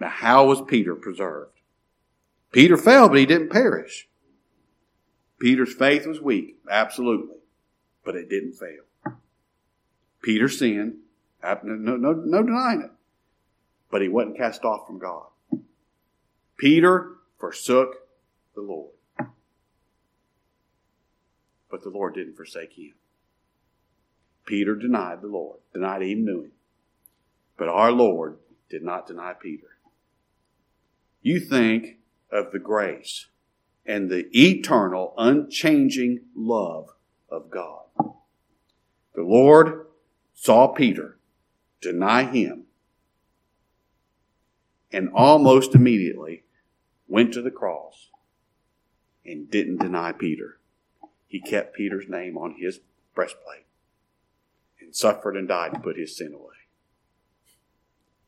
Now, 0.00 0.08
how 0.08 0.46
was 0.46 0.62
Peter 0.62 0.94
preserved? 0.94 1.60
Peter 2.52 2.76
fell, 2.76 3.08
but 3.08 3.18
he 3.18 3.26
didn't 3.26 3.50
perish. 3.50 4.08
Peter's 5.40 5.74
faith 5.74 6.06
was 6.06 6.20
weak, 6.20 6.56
absolutely, 6.70 7.36
but 8.04 8.16
it 8.16 8.28
didn't 8.28 8.54
fail. 8.54 9.16
Peter 10.22 10.48
sinned, 10.48 10.96
no, 11.42 11.96
no, 11.96 12.12
no 12.12 12.42
denying 12.42 12.82
it, 12.82 12.90
but 13.90 14.02
he 14.02 14.08
wasn't 14.08 14.36
cast 14.36 14.64
off 14.64 14.86
from 14.86 14.98
God. 14.98 15.26
Peter 16.58 17.12
forsook 17.38 17.94
the 18.56 18.60
Lord, 18.60 18.90
but 21.70 21.84
the 21.84 21.88
Lord 21.88 22.14
didn't 22.14 22.34
forsake 22.34 22.72
him. 22.72 22.94
Peter 24.44 24.74
denied 24.74 25.22
the 25.22 25.28
Lord, 25.28 25.60
denied 25.72 26.02
even 26.02 26.24
knew 26.24 26.42
him, 26.42 26.52
but 27.56 27.68
our 27.68 27.92
Lord 27.92 28.38
did 28.68 28.82
not 28.82 29.06
deny 29.06 29.34
Peter. 29.40 29.78
You 31.22 31.38
think 31.38 31.98
of 32.32 32.50
the 32.50 32.58
grace 32.58 33.26
and 33.86 34.10
the 34.10 34.28
eternal, 34.36 35.14
unchanging 35.16 36.22
love 36.34 36.88
of 37.30 37.50
God. 37.50 37.84
The 39.14 39.22
Lord 39.22 39.86
saw 40.34 40.68
Peter 40.68 41.18
deny 41.80 42.24
him 42.24 42.64
and 44.90 45.10
almost 45.14 45.74
immediately 45.74 46.42
went 47.08 47.32
to 47.34 47.42
the 47.42 47.50
cross 47.50 48.08
and 49.24 49.50
didn't 49.50 49.78
deny 49.78 50.12
Peter. 50.12 50.58
He 51.26 51.40
kept 51.40 51.76
Peter's 51.76 52.08
name 52.08 52.38
on 52.38 52.56
his 52.58 52.80
breastplate 53.14 53.66
and 54.80 54.94
suffered 54.94 55.36
and 55.36 55.48
died 55.48 55.74
to 55.74 55.80
put 55.80 55.98
his 55.98 56.16
sin 56.16 56.32
away. 56.32 56.54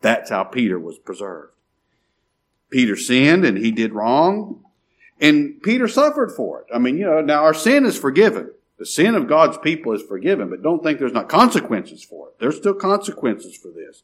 That's 0.00 0.30
how 0.30 0.44
Peter 0.44 0.78
was 0.78 0.98
preserved. 0.98 1.52
Peter 2.70 2.96
sinned 2.96 3.44
and 3.44 3.58
he 3.58 3.70
did 3.70 3.92
wrong, 3.92 4.64
and 5.20 5.60
Peter 5.62 5.88
suffered 5.88 6.32
for 6.32 6.60
it. 6.60 6.66
I 6.74 6.78
mean, 6.78 6.96
you 6.96 7.04
know, 7.04 7.20
now 7.20 7.42
our 7.42 7.54
sin 7.54 7.84
is 7.84 7.98
forgiven. 7.98 8.50
The 8.78 8.86
sin 8.86 9.14
of 9.14 9.28
God's 9.28 9.58
people 9.58 9.92
is 9.92 10.02
forgiven, 10.02 10.48
but 10.48 10.62
don't 10.62 10.82
think 10.82 10.98
there's 10.98 11.12
not 11.12 11.28
consequences 11.28 12.02
for 12.02 12.28
it. 12.28 12.38
There's 12.38 12.56
still 12.56 12.74
consequences 12.74 13.54
for 13.54 13.68
this. 13.68 14.02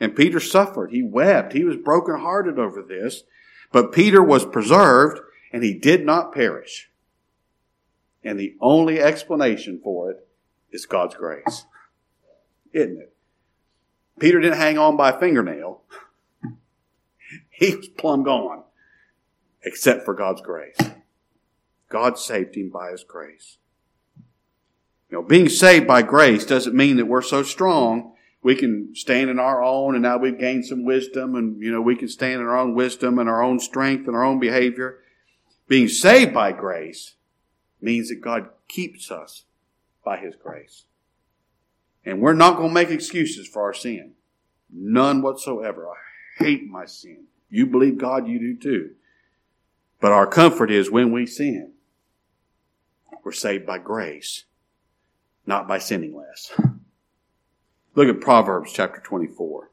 And 0.00 0.16
Peter 0.16 0.40
suffered. 0.40 0.90
He 0.90 1.02
wept. 1.02 1.52
He 1.52 1.64
was 1.64 1.76
brokenhearted 1.76 2.58
over 2.58 2.82
this. 2.82 3.24
But 3.72 3.92
Peter 3.92 4.22
was 4.22 4.44
preserved 4.44 5.20
and 5.52 5.62
he 5.62 5.74
did 5.74 6.04
not 6.04 6.32
perish. 6.32 6.90
And 8.22 8.38
the 8.38 8.56
only 8.60 9.00
explanation 9.00 9.80
for 9.82 10.10
it 10.10 10.26
is 10.72 10.86
God's 10.86 11.14
grace. 11.14 11.64
Isn't 12.72 12.98
it? 12.98 13.12
Peter 14.18 14.40
didn't 14.40 14.58
hang 14.58 14.78
on 14.78 14.96
by 14.96 15.10
a 15.10 15.18
fingernail. 15.18 15.82
he 17.50 17.74
was 17.74 17.88
plumb 17.88 18.24
gone 18.24 18.62
except 19.62 20.04
for 20.04 20.14
God's 20.14 20.40
grace. 20.40 20.76
God 21.88 22.18
saved 22.18 22.56
him 22.56 22.70
by 22.70 22.90
his 22.90 23.04
grace. 23.04 23.58
You 25.10 25.18
know, 25.18 25.22
being 25.22 25.48
saved 25.48 25.86
by 25.86 26.02
grace 26.02 26.44
doesn't 26.44 26.74
mean 26.74 26.96
that 26.96 27.06
we're 27.06 27.22
so 27.22 27.42
strong 27.42 28.15
we 28.46 28.54
can 28.54 28.94
stand 28.94 29.28
in 29.28 29.40
our 29.40 29.60
own 29.60 29.96
and 29.96 30.04
now 30.04 30.16
we've 30.16 30.38
gained 30.38 30.64
some 30.64 30.84
wisdom 30.84 31.34
and 31.34 31.60
you 31.60 31.72
know 31.72 31.80
we 31.80 31.96
can 31.96 32.06
stand 32.06 32.40
in 32.40 32.46
our 32.46 32.56
own 32.56 32.76
wisdom 32.76 33.18
and 33.18 33.28
our 33.28 33.42
own 33.42 33.58
strength 33.58 34.06
and 34.06 34.14
our 34.14 34.22
own 34.22 34.38
behavior. 34.38 35.00
Being 35.66 35.88
saved 35.88 36.32
by 36.32 36.52
grace 36.52 37.16
means 37.80 38.08
that 38.08 38.20
God 38.20 38.50
keeps 38.68 39.10
us 39.10 39.46
by 40.04 40.18
his 40.18 40.36
grace. 40.36 40.84
And 42.04 42.20
we're 42.20 42.34
not 42.34 42.56
going 42.56 42.68
to 42.68 42.74
make 42.74 42.90
excuses 42.90 43.48
for 43.48 43.62
our 43.62 43.74
sin. 43.74 44.12
None 44.72 45.22
whatsoever. 45.22 45.88
I 45.88 46.44
hate 46.44 46.68
my 46.70 46.86
sin. 46.86 47.24
You 47.50 47.66
believe 47.66 47.98
God, 47.98 48.28
you 48.28 48.38
do 48.38 48.56
too. 48.56 48.90
But 50.00 50.12
our 50.12 50.28
comfort 50.28 50.70
is 50.70 50.88
when 50.88 51.10
we 51.10 51.26
sin, 51.26 51.72
we're 53.24 53.32
saved 53.32 53.66
by 53.66 53.78
grace, 53.78 54.44
not 55.46 55.66
by 55.66 55.78
sinning 55.78 56.14
less. 56.14 56.52
Look 57.96 58.08
at 58.08 58.20
Proverbs 58.20 58.72
chapter 58.72 59.00
24. 59.00 59.70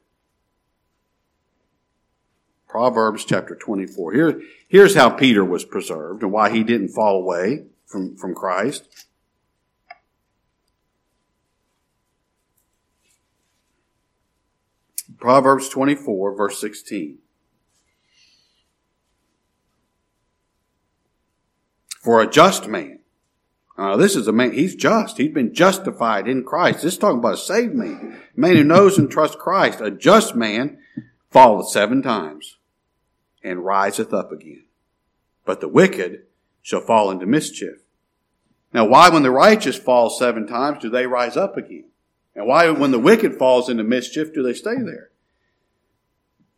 Proverbs 2.66 3.24
chapter 3.24 3.54
24. 3.54 4.12
Here, 4.12 4.42
here's 4.66 4.96
how 4.96 5.10
Peter 5.10 5.44
was 5.44 5.64
preserved 5.64 6.24
and 6.24 6.32
why 6.32 6.50
he 6.50 6.64
didn't 6.64 6.88
fall 6.88 7.16
away 7.16 7.66
from, 7.86 8.16
from 8.16 8.34
Christ. 8.34 8.88
Proverbs 15.20 15.68
24, 15.68 16.34
verse 16.34 16.60
16. 16.60 17.18
for 22.04 22.20
a 22.20 22.30
just 22.30 22.68
man. 22.68 22.98
Uh, 23.76 23.96
this 23.96 24.14
is 24.14 24.28
a 24.28 24.32
man, 24.32 24.52
he's 24.52 24.76
just. 24.76 25.18
He's 25.18 25.32
been 25.32 25.52
justified 25.52 26.28
in 26.28 26.44
Christ. 26.44 26.82
This 26.82 26.92
is 26.92 26.98
talking 26.98 27.18
about 27.18 27.34
a 27.34 27.38
saved 27.38 27.74
man. 27.74 28.20
A 28.36 28.40
man 28.40 28.56
who 28.56 28.64
knows 28.64 28.98
and 28.98 29.10
trusts 29.10 29.36
Christ. 29.36 29.80
A 29.80 29.90
just 29.90 30.36
man 30.36 30.78
falleth 31.30 31.68
seven 31.68 32.00
times 32.00 32.58
and 33.42 33.64
riseth 33.64 34.12
up 34.12 34.30
again. 34.30 34.64
But 35.44 35.60
the 35.60 35.68
wicked 35.68 36.22
shall 36.62 36.80
fall 36.80 37.10
into 37.10 37.26
mischief. 37.26 37.82
Now, 38.72 38.86
why 38.86 39.08
when 39.08 39.22
the 39.22 39.30
righteous 39.30 39.76
fall 39.76 40.08
seven 40.08 40.46
times 40.46 40.80
do 40.80 40.88
they 40.88 41.06
rise 41.06 41.36
up 41.36 41.56
again? 41.56 41.86
And 42.34 42.46
why 42.46 42.70
when 42.70 42.90
the 42.90 42.98
wicked 42.98 43.36
falls 43.36 43.68
into 43.68 43.84
mischief 43.84 44.32
do 44.32 44.42
they 44.42 44.54
stay 44.54 44.76
there? 44.76 45.10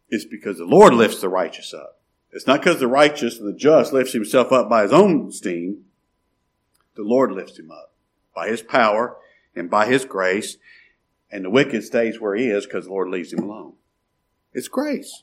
It's 0.08 0.24
because 0.24 0.58
the 0.58 0.64
Lord 0.64 0.94
lifts 0.94 1.20
the 1.20 1.28
righteous 1.28 1.74
up. 1.74 2.00
It's 2.30 2.46
not 2.46 2.60
because 2.60 2.80
the 2.80 2.86
righteous 2.86 3.38
and 3.38 3.48
the 3.48 3.58
just 3.58 3.92
lifts 3.92 4.12
himself 4.12 4.52
up 4.52 4.68
by 4.68 4.82
his 4.82 4.92
own 4.92 5.32
steam. 5.32 5.85
The 6.96 7.02
Lord 7.02 7.30
lifts 7.30 7.58
him 7.58 7.70
up 7.70 7.92
by 8.34 8.48
his 8.48 8.62
power 8.62 9.16
and 9.54 9.70
by 9.70 9.86
his 9.86 10.04
grace. 10.04 10.56
And 11.30 11.44
the 11.44 11.50
wicked 11.50 11.84
stays 11.84 12.20
where 12.20 12.34
he 12.34 12.48
is 12.48 12.66
because 12.66 12.86
the 12.86 12.90
Lord 12.90 13.08
leaves 13.08 13.32
him 13.32 13.40
alone. 13.40 13.74
It's 14.52 14.68
grace. 14.68 15.22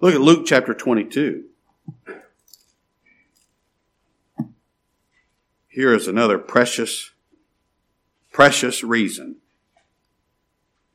Look 0.00 0.14
at 0.14 0.20
Luke 0.20 0.44
chapter 0.46 0.74
22. 0.74 1.44
Here 5.68 5.94
is 5.94 6.08
another 6.08 6.36
precious, 6.36 7.12
precious 8.32 8.82
reason 8.82 9.36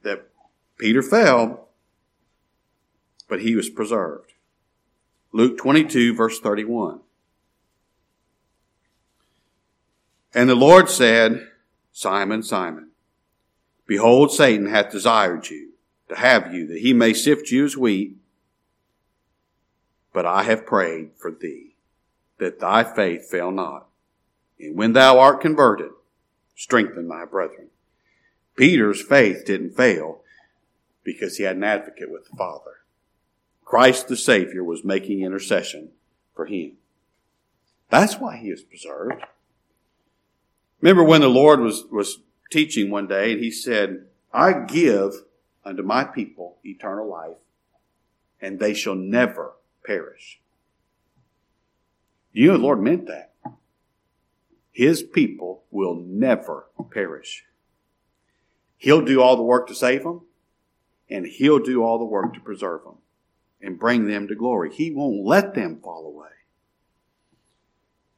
that 0.04 0.30
Peter 0.78 1.02
fell, 1.02 1.70
but 3.28 3.42
he 3.42 3.56
was 3.56 3.70
preserved. 3.70 4.34
Luke 5.32 5.58
22, 5.58 6.14
verse 6.14 6.40
31. 6.40 7.00
And 10.36 10.50
the 10.50 10.56
Lord 10.56 10.90
said, 10.90 11.48
Simon, 11.94 12.44
Simon, 12.44 12.90
behold, 13.88 14.34
Satan 14.34 14.68
hath 14.68 14.92
desired 14.92 15.50
you 15.50 15.70
to 16.10 16.16
have 16.16 16.54
you, 16.54 16.68
that 16.68 16.80
he 16.80 16.92
may 16.92 17.14
sift 17.14 17.52
you 17.52 17.64
as 17.64 17.78
wheat. 17.78 18.18
But 20.12 20.26
I 20.26 20.44
have 20.44 20.66
prayed 20.66 21.12
for 21.16 21.32
thee, 21.32 21.78
that 22.38 22.60
thy 22.60 22.84
faith 22.84 23.30
fail 23.32 23.50
not. 23.50 23.88
And 24.60 24.76
when 24.76 24.92
thou 24.92 25.20
art 25.20 25.40
converted, 25.40 25.92
strengthen 26.54 27.08
thy 27.08 27.24
brethren. 27.24 27.70
Peter's 28.58 29.02
faith 29.02 29.46
didn't 29.46 29.78
fail 29.78 30.20
because 31.06 31.38
he 31.38 31.44
had 31.44 31.56
an 31.56 31.64
advocate 31.64 32.12
with 32.12 32.30
the 32.30 32.36
Father. 32.36 32.82
Christ 33.64 34.10
the 34.10 34.18
Savior 34.18 34.66
was 34.66 34.84
making 34.84 35.22
intercession 35.22 35.92
for 36.34 36.46
him. 36.46 36.74
That's 37.90 38.16
why 38.20 38.36
he 38.36 38.50
is 38.50 38.64
preserved. 38.64 39.24
Remember 40.82 41.04
when 41.04 41.22
the 41.22 41.30
Lord 41.30 41.60
was, 41.60 41.86
was 41.92 42.20
teaching 42.52 42.90
one 42.90 43.08
day, 43.08 43.34
and 43.34 43.42
he 43.42 43.52
said, 43.52 44.06
I 44.34 44.54
give 44.54 45.14
unto 45.64 45.82
my 45.82 46.04
people 46.04 46.58
eternal 46.64 47.10
life, 47.10 47.38
and 48.42 48.60
they 48.60 48.74
shall 48.74 48.96
never 48.96 49.54
perish. 49.86 50.40
You 52.32 52.48
know 52.48 52.58
the 52.58 52.64
Lord 52.64 52.82
meant 52.82 53.08
that. 53.08 53.32
His 54.72 55.02
people 55.02 55.64
will 55.72 55.96
never 55.96 56.68
perish. 56.92 57.46
He'll 58.78 59.06
do 59.06 59.22
all 59.22 59.38
the 59.38 59.42
work 59.42 59.68
to 59.68 59.76
save 59.76 60.04
them, 60.04 60.22
and 61.10 61.26
He'll 61.26 61.60
do 61.60 61.82
all 61.82 61.98
the 61.98 62.06
work 62.06 62.34
to 62.34 62.42
preserve 62.42 62.84
them 62.84 62.98
and 63.62 63.80
bring 63.80 64.08
them 64.08 64.28
to 64.28 64.36
glory. 64.36 64.74
He 64.74 64.92
won't 64.92 65.26
let 65.26 65.56
them 65.56 65.80
fall 65.82 66.06
away. 66.06 66.28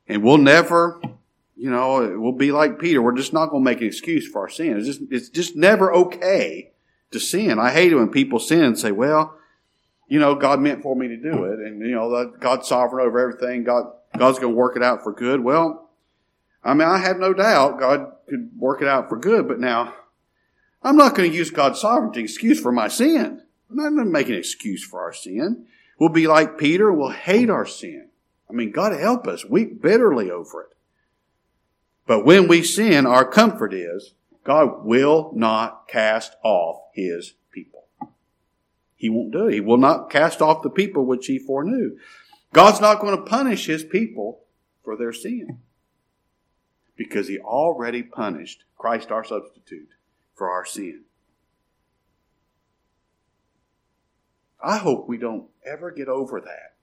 And 0.08 0.24
we'll 0.24 0.40
never, 0.40 1.00
you 1.58 1.72
know, 1.72 2.16
we'll 2.20 2.32
be 2.32 2.52
like 2.52 2.80
Peter. 2.80 3.02
We're 3.02 3.16
just 3.16 3.34
not 3.34 3.48
going 3.50 3.64
to 3.64 3.70
make 3.70 3.82
an 3.82 3.88
excuse 3.88 4.28
for 4.28 4.42
our 4.42 4.50
sin. 4.50 4.78
It's 4.78 4.86
just, 4.86 5.02
it's 5.10 5.30
just 5.30 5.56
never 5.56 5.92
okay 5.94 6.72
to 7.12 7.20
sin. 7.20 7.60
I 7.60 7.72
hate 7.72 7.92
it 7.92 7.96
when 7.96 8.10
people 8.10 8.40
sin 8.40 8.64
and 8.64 8.80
say, 8.80 8.92
well, 8.92 9.38
you 10.08 10.20
know, 10.20 10.36
God 10.36 10.60
meant 10.60 10.84
for 10.84 10.96
me 10.96 11.08
to 11.08 11.18
do 11.18 11.46
it. 11.46 11.60
And, 11.60 11.82
you 11.82 11.96
know, 11.96 12.32
God's 12.40 12.68
sovereign 12.68 13.06
over 13.06 13.20
everything. 13.20 13.64
God, 13.64 13.92
God's 14.18 14.40
going 14.40 14.54
to 14.54 14.58
work 14.58 14.76
it 14.78 14.84
out 14.84 15.04
for 15.04 15.12
good. 15.12 15.44
Well, 15.44 15.90
I 16.64 16.74
mean, 16.74 16.88
I 16.88 17.00
have 17.00 17.18
no 17.18 17.34
doubt 17.34 17.80
God 17.80 18.12
could 18.30 18.52
work 18.58 18.82
it 18.82 18.88
out 18.88 19.10
for 19.10 19.18
good, 19.18 19.48
but 19.48 19.60
now 19.60 19.94
I'm 20.84 20.96
not 20.96 21.16
going 21.16 21.30
to 21.30 21.36
use 21.36 21.50
God's 21.50 21.80
sovereignty 21.80 22.22
excuse 22.22 22.60
for 22.60 22.72
my 22.72 22.88
sin. 22.88 23.42
I'm 23.70 23.76
not 23.76 23.90
going 23.90 24.06
to 24.06 24.06
make 24.06 24.30
an 24.30 24.36
excuse 24.36 24.84
for 24.84 25.02
our 25.02 25.14
sin. 25.14 25.66
We'll 26.00 26.10
be 26.10 26.28
like 26.28 26.58
Peter. 26.58 26.92
We'll 26.92 27.10
hate 27.10 27.50
our 27.50 27.66
sin. 27.66 28.10
I 28.50 28.54
mean, 28.54 28.72
God 28.72 28.98
help 28.98 29.28
us. 29.28 29.44
Weep 29.44 29.82
bitterly 29.82 30.30
over 30.32 30.62
it. 30.64 30.77
But 32.08 32.26
when 32.26 32.48
we 32.48 32.64
sin, 32.64 33.06
our 33.06 33.26
comfort 33.26 33.74
is 33.74 34.14
God 34.44 34.86
will 34.86 35.32
not 35.36 35.90
cast 35.90 36.36
off 36.42 36.80
his 36.94 37.34
people. 37.52 37.86
He 38.96 39.10
won't 39.10 39.34
do 39.34 39.48
it. 39.48 39.54
He 39.54 39.60
will 39.60 39.78
not 39.78 40.10
cast 40.10 40.42
off 40.42 40.64
the 40.64 40.70
people 40.70 41.06
which 41.06 41.28
he 41.28 41.38
foreknew. 41.38 41.98
God's 42.54 42.80
not 42.80 43.02
going 43.02 43.16
to 43.16 43.24
punish 43.24 43.66
his 43.66 43.84
people 43.84 44.46
for 44.84 44.96
their 44.96 45.12
sin 45.12 45.60
because 46.96 47.28
he 47.28 47.38
already 47.38 48.02
punished 48.02 48.64
Christ 48.78 49.12
our 49.12 49.26
substitute 49.26 49.90
for 50.34 50.50
our 50.50 50.66
sin. 50.66 51.04
I 54.64 54.78
hope 54.78 55.08
we 55.08 55.18
don't 55.18 55.50
ever 55.66 55.92
get 55.92 56.08
over 56.08 56.40
that. 56.40 56.76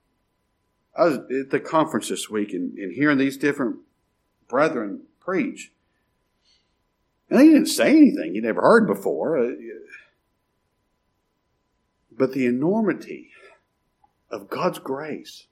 I 0.95 1.05
was 1.05 1.17
at 1.17 1.49
the 1.49 1.59
conference 1.59 2.09
this 2.09 2.29
week 2.29 2.53
and, 2.53 2.77
and 2.77 2.93
hearing 2.93 3.17
these 3.17 3.37
different 3.37 3.77
brethren 4.47 5.01
preach. 5.25 5.71
And 7.29 7.41
he 7.41 7.47
didn't 7.47 7.67
say 7.67 7.89
anything 7.89 8.35
you 8.35 8.41
never 8.41 8.61
heard 8.61 8.87
before. 8.87 9.37
Uh, 9.37 9.51
but 12.17 12.33
the 12.33 12.45
enormity 12.45 13.31
of 14.29 14.49
God's 14.49 14.79
grace, 14.79 15.47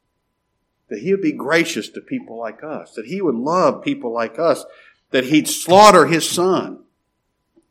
that 0.90 1.00
He 1.00 1.12
would 1.12 1.22
be 1.22 1.32
gracious 1.32 1.90
to 1.90 2.02
people 2.02 2.38
like 2.38 2.64
us, 2.64 2.94
that 2.94 3.06
He 3.06 3.22
would 3.22 3.36
love 3.36 3.84
people 3.84 4.14
like 4.14 4.40
us, 4.40 4.66
that 5.12 5.26
He'd 5.26 5.48
slaughter 5.48 6.06
His 6.06 6.30
Son 6.30 6.84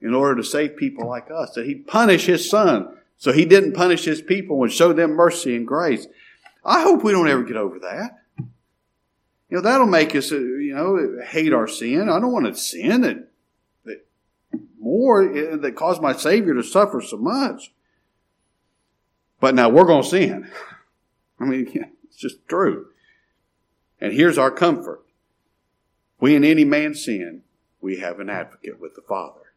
in 0.00 0.14
order 0.14 0.36
to 0.36 0.44
save 0.44 0.76
people 0.76 1.06
like 1.06 1.30
us, 1.30 1.52
that 1.52 1.66
He'd 1.66 1.86
punish 1.86 2.26
His 2.26 2.48
Son 2.48 2.96
so 3.16 3.32
He 3.32 3.44
didn't 3.44 3.74
punish 3.74 4.04
His 4.04 4.20
people 4.20 4.62
and 4.62 4.72
show 4.72 4.92
them 4.92 5.12
mercy 5.12 5.56
and 5.56 5.66
grace. 5.66 6.06
I 6.64 6.82
hope 6.82 7.02
we 7.02 7.12
don't 7.12 7.28
ever 7.28 7.42
get 7.42 7.56
over 7.56 7.78
that. 7.80 8.18
You 8.38 9.58
know, 9.58 9.60
that'll 9.60 9.86
make 9.86 10.16
us, 10.16 10.32
uh, 10.32 10.36
you 10.72 10.78
know, 10.78 11.22
hate 11.24 11.52
our 11.52 11.68
sin. 11.68 12.08
I 12.08 12.18
don't 12.18 12.32
want 12.32 12.46
to 12.46 12.54
sin 12.54 13.02
that, 13.02 13.28
that 13.84 14.06
more, 14.80 15.22
uh, 15.22 15.56
that 15.56 15.76
caused 15.76 16.00
my 16.00 16.14
Savior 16.14 16.54
to 16.54 16.62
suffer 16.62 17.02
so 17.02 17.18
much. 17.18 17.72
But 19.38 19.54
now 19.54 19.68
we're 19.68 19.84
going 19.84 20.02
to 20.02 20.08
sin. 20.08 20.50
I 21.38 21.44
mean, 21.44 21.90
it's 22.04 22.16
just 22.16 22.48
true. 22.48 22.86
And 24.00 24.14
here's 24.14 24.38
our 24.38 24.50
comfort. 24.50 25.02
When 26.18 26.42
any 26.42 26.64
man 26.64 26.94
sin, 26.94 27.42
we 27.80 27.98
have 27.98 28.18
an 28.18 28.30
advocate 28.30 28.80
with 28.80 28.94
the 28.94 29.02
Father. 29.02 29.52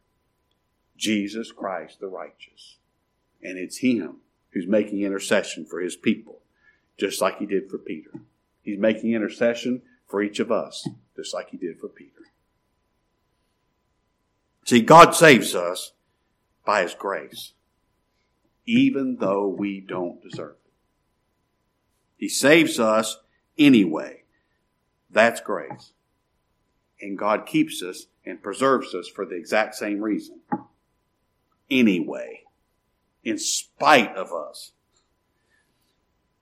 Jesus 0.98 1.50
Christ 1.50 1.98
the 1.98 2.08
righteous. 2.08 2.76
And 3.42 3.56
it's 3.56 3.78
Him 3.78 4.16
who's 4.50 4.66
making 4.66 5.00
intercession 5.00 5.64
for 5.64 5.80
His 5.80 5.96
people 5.96 6.40
just 6.98 7.20
like 7.20 7.38
he 7.38 7.46
did 7.46 7.70
for 7.70 7.78
Peter. 7.78 8.10
He's 8.62 8.78
making 8.78 9.12
intercession 9.12 9.82
for 10.06 10.22
each 10.22 10.40
of 10.40 10.50
us, 10.50 10.88
just 11.16 11.34
like 11.34 11.50
he 11.50 11.56
did 11.56 11.80
for 11.80 11.88
Peter. 11.88 12.12
See, 14.64 14.80
God 14.80 15.14
saves 15.14 15.54
us 15.54 15.92
by 16.64 16.82
his 16.82 16.94
grace, 16.94 17.52
even 18.66 19.18
though 19.20 19.46
we 19.46 19.80
don't 19.80 20.20
deserve 20.22 20.56
it. 20.64 20.72
He 22.16 22.28
saves 22.28 22.80
us 22.80 23.18
anyway. 23.56 24.24
That's 25.10 25.40
grace. 25.40 25.92
And 27.00 27.16
God 27.16 27.46
keeps 27.46 27.80
us 27.82 28.06
and 28.24 28.42
preserves 28.42 28.92
us 28.94 29.08
for 29.08 29.24
the 29.24 29.36
exact 29.36 29.76
same 29.76 30.00
reason. 30.00 30.40
Anyway, 31.70 32.42
in 33.22 33.38
spite 33.38 34.16
of 34.16 34.32
us. 34.32 34.72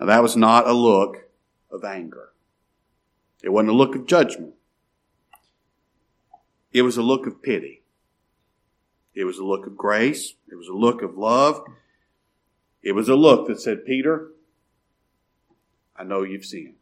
Now, 0.00 0.06
that 0.06 0.22
was 0.22 0.36
not 0.36 0.66
a 0.66 0.72
look 0.72 1.28
of 1.70 1.84
anger. 1.84 2.30
It 3.42 3.50
wasn't 3.50 3.70
a 3.70 3.74
look 3.74 3.94
of 3.94 4.06
judgment. 4.06 4.54
It 6.74 6.82
was 6.82 6.96
a 6.96 7.02
look 7.02 7.26
of 7.26 7.40
pity. 7.40 7.82
It 9.14 9.24
was 9.24 9.38
a 9.38 9.44
look 9.44 9.66
of 9.66 9.76
grace. 9.76 10.34
It 10.50 10.56
was 10.56 10.66
a 10.66 10.74
look 10.74 11.02
of 11.02 11.16
love. 11.16 11.64
It 12.82 12.92
was 12.92 13.08
a 13.08 13.14
look 13.14 13.46
that 13.46 13.60
said, 13.60 13.86
Peter, 13.86 14.32
I 15.96 16.02
know 16.02 16.24
you've 16.24 16.44
sinned. 16.44 16.74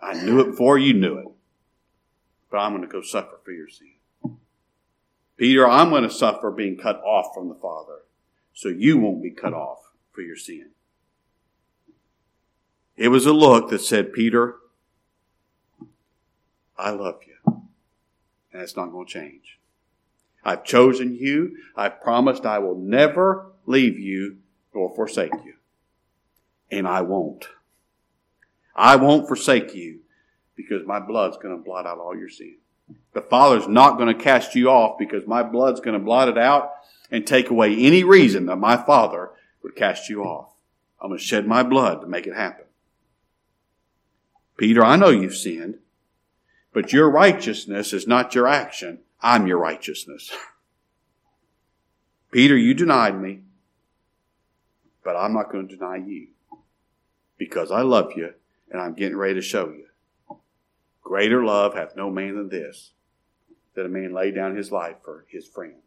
I 0.00 0.14
knew 0.14 0.40
it 0.40 0.52
before 0.52 0.78
you 0.78 0.94
knew 0.94 1.18
it. 1.18 1.26
But 2.50 2.58
I'm 2.58 2.72
going 2.72 2.86
to 2.86 2.88
go 2.88 3.02
suffer 3.02 3.40
for 3.44 3.50
your 3.50 3.68
sin. 3.68 4.38
Peter, 5.36 5.68
I'm 5.68 5.90
going 5.90 6.04
to 6.04 6.10
suffer 6.10 6.50
being 6.50 6.78
cut 6.78 7.02
off 7.02 7.34
from 7.34 7.48
the 7.48 7.54
Father 7.56 7.98
so 8.54 8.68
you 8.68 8.98
won't 8.98 9.22
be 9.22 9.30
cut 9.30 9.52
off 9.52 9.92
for 10.12 10.22
your 10.22 10.36
sin. 10.36 10.70
It 12.96 13.08
was 13.08 13.26
a 13.26 13.32
look 13.32 13.70
that 13.70 13.80
said, 13.80 14.12
Peter, 14.12 14.56
I 16.76 16.90
love 16.90 17.20
you. 17.26 17.47
It's 18.58 18.76
not 18.76 18.92
going 18.92 19.06
to 19.06 19.12
change. 19.12 19.58
I've 20.44 20.64
chosen 20.64 21.14
you. 21.14 21.56
I've 21.76 22.00
promised 22.00 22.46
I 22.46 22.58
will 22.58 22.76
never 22.76 23.52
leave 23.66 23.98
you 23.98 24.38
nor 24.74 24.94
forsake 24.94 25.32
you. 25.44 25.54
And 26.70 26.86
I 26.86 27.02
won't. 27.02 27.48
I 28.74 28.96
won't 28.96 29.26
forsake 29.26 29.74
you 29.74 30.00
because 30.54 30.86
my 30.86 31.00
blood's 31.00 31.36
going 31.36 31.56
to 31.56 31.62
blot 31.62 31.86
out 31.86 31.98
all 31.98 32.16
your 32.16 32.28
sin. 32.28 32.56
The 33.12 33.20
Father's 33.20 33.68
not 33.68 33.98
going 33.98 34.14
to 34.16 34.22
cast 34.22 34.54
you 34.54 34.70
off 34.70 34.98
because 34.98 35.26
my 35.26 35.42
blood's 35.42 35.80
going 35.80 35.98
to 35.98 36.04
blot 36.04 36.28
it 36.28 36.38
out 36.38 36.72
and 37.10 37.26
take 37.26 37.50
away 37.50 37.76
any 37.76 38.04
reason 38.04 38.46
that 38.46 38.56
my 38.56 38.76
Father 38.76 39.30
would 39.62 39.76
cast 39.76 40.08
you 40.08 40.22
off. 40.22 40.50
I'm 41.00 41.10
going 41.10 41.18
to 41.18 41.24
shed 41.24 41.46
my 41.46 41.62
blood 41.62 42.00
to 42.00 42.06
make 42.06 42.26
it 42.26 42.34
happen. 42.34 42.64
Peter, 44.56 44.84
I 44.84 44.96
know 44.96 45.10
you've 45.10 45.36
sinned, 45.36 45.78
but 46.78 46.92
your 46.92 47.10
righteousness 47.10 47.92
is 47.92 48.06
not 48.06 48.36
your 48.36 48.46
action. 48.46 49.00
I'm 49.20 49.48
your 49.48 49.58
righteousness. 49.58 50.30
Peter, 52.30 52.56
you 52.56 52.72
denied 52.72 53.20
me, 53.20 53.40
but 55.02 55.16
I'm 55.16 55.32
not 55.32 55.50
going 55.50 55.66
to 55.66 55.74
deny 55.74 55.96
you 55.96 56.28
because 57.36 57.72
I 57.72 57.82
love 57.82 58.12
you 58.14 58.32
and 58.70 58.80
I'm 58.80 58.94
getting 58.94 59.16
ready 59.16 59.34
to 59.34 59.42
show 59.42 59.70
you. 59.70 59.86
Greater 61.02 61.42
love 61.42 61.74
hath 61.74 61.96
no 61.96 62.10
man 62.12 62.36
than 62.36 62.48
this, 62.48 62.92
that 63.74 63.84
a 63.84 63.88
man 63.88 64.14
lay 64.14 64.30
down 64.30 64.54
his 64.54 64.70
life 64.70 64.98
for 65.04 65.26
his 65.28 65.48
friends. 65.48 65.82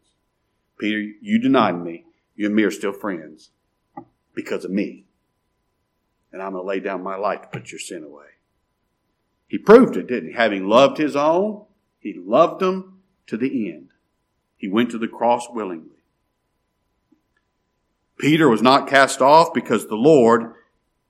Peter, 0.78 1.00
you 1.22 1.38
denied 1.38 1.82
me. 1.82 2.04
You 2.36 2.48
and 2.48 2.54
me 2.54 2.64
are 2.64 2.70
still 2.70 2.92
friends 2.92 3.48
because 4.34 4.66
of 4.66 4.70
me. 4.70 5.06
And 6.32 6.42
I'm 6.42 6.52
going 6.52 6.62
to 6.62 6.68
lay 6.68 6.80
down 6.80 7.02
my 7.02 7.16
life 7.16 7.40
to 7.40 7.48
put 7.48 7.72
your 7.72 7.78
sin 7.78 8.04
away. 8.04 8.31
He 9.52 9.58
proved 9.58 9.98
it, 9.98 10.06
didn't 10.06 10.30
he? 10.30 10.34
Having 10.34 10.66
loved 10.66 10.96
his 10.96 11.14
own, 11.14 11.66
he 11.98 12.14
loved 12.14 12.62
them 12.62 13.02
to 13.26 13.36
the 13.36 13.70
end. 13.70 13.90
He 14.56 14.66
went 14.66 14.90
to 14.92 14.98
the 14.98 15.06
cross 15.06 15.46
willingly. 15.50 16.06
Peter 18.18 18.48
was 18.48 18.62
not 18.62 18.88
cast 18.88 19.20
off 19.20 19.52
because 19.52 19.86
the 19.86 19.94
Lord 19.94 20.54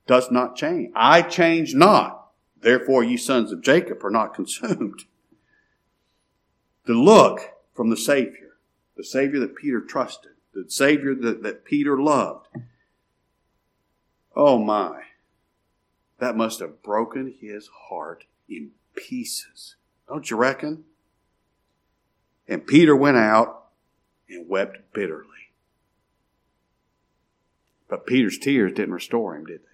does 0.09 0.33
not 0.33 0.57
change. 0.57 0.91
I 0.97 1.23
change 1.23 1.77
not. 1.77 2.33
Therefore, 2.61 3.05
ye 3.05 3.17
sons 3.17 3.53
of 3.53 3.63
Jacob 3.63 4.05
are 4.05 4.11
not 4.11 4.35
consumed. 4.35 5.05
The 6.87 6.95
look 6.95 7.43
from 7.73 7.91
the 7.91 7.97
Savior, 7.97 8.57
the 8.97 9.05
Savior 9.05 9.39
that 9.39 9.55
Peter 9.55 9.81
trusted, 9.81 10.33
the 10.53 10.65
Savior 10.67 11.15
that, 11.15 11.45
that 11.45 11.65
Peter 11.65 11.97
loved. 11.97 12.49
Oh 14.35 14.59
my, 14.59 15.03
that 16.19 16.37
must 16.37 16.59
have 16.59 16.83
broken 16.83 17.37
his 17.41 17.69
heart 17.89 18.25
in 18.49 18.71
pieces. 18.95 19.77
Don't 20.09 20.31
you 20.31 20.37
reckon? 20.37 20.85
And 22.49 22.67
Peter 22.67 22.95
went 22.95 23.17
out 23.17 23.69
and 24.29 24.49
wept 24.49 24.93
bitterly. 24.93 25.29
But 27.89 28.07
Peter's 28.07 28.39
tears 28.39 28.73
didn't 28.73 28.95
restore 28.95 29.37
him, 29.37 29.45
did 29.45 29.61
they? 29.61 29.67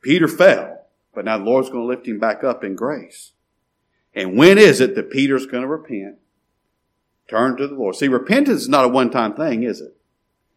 Peter 0.00 0.28
fell, 0.28 0.86
but 1.12 1.24
now 1.24 1.38
the 1.38 1.44
Lord's 1.44 1.68
going 1.68 1.82
to 1.82 1.88
lift 1.88 2.06
him 2.06 2.20
back 2.20 2.44
up 2.44 2.62
in 2.62 2.76
grace. 2.76 3.32
And 4.14 4.38
when 4.38 4.58
is 4.58 4.80
it 4.80 4.94
that 4.94 5.10
Peter's 5.10 5.46
going 5.46 5.62
to 5.62 5.68
repent? 5.68 6.18
Turn 7.28 7.56
to 7.56 7.66
the 7.66 7.74
Lord. 7.74 7.96
See, 7.96 8.06
repentance 8.06 8.62
is 8.62 8.68
not 8.68 8.84
a 8.84 8.88
one 8.88 9.10
time 9.10 9.34
thing, 9.34 9.64
is 9.64 9.80
it? 9.80 9.96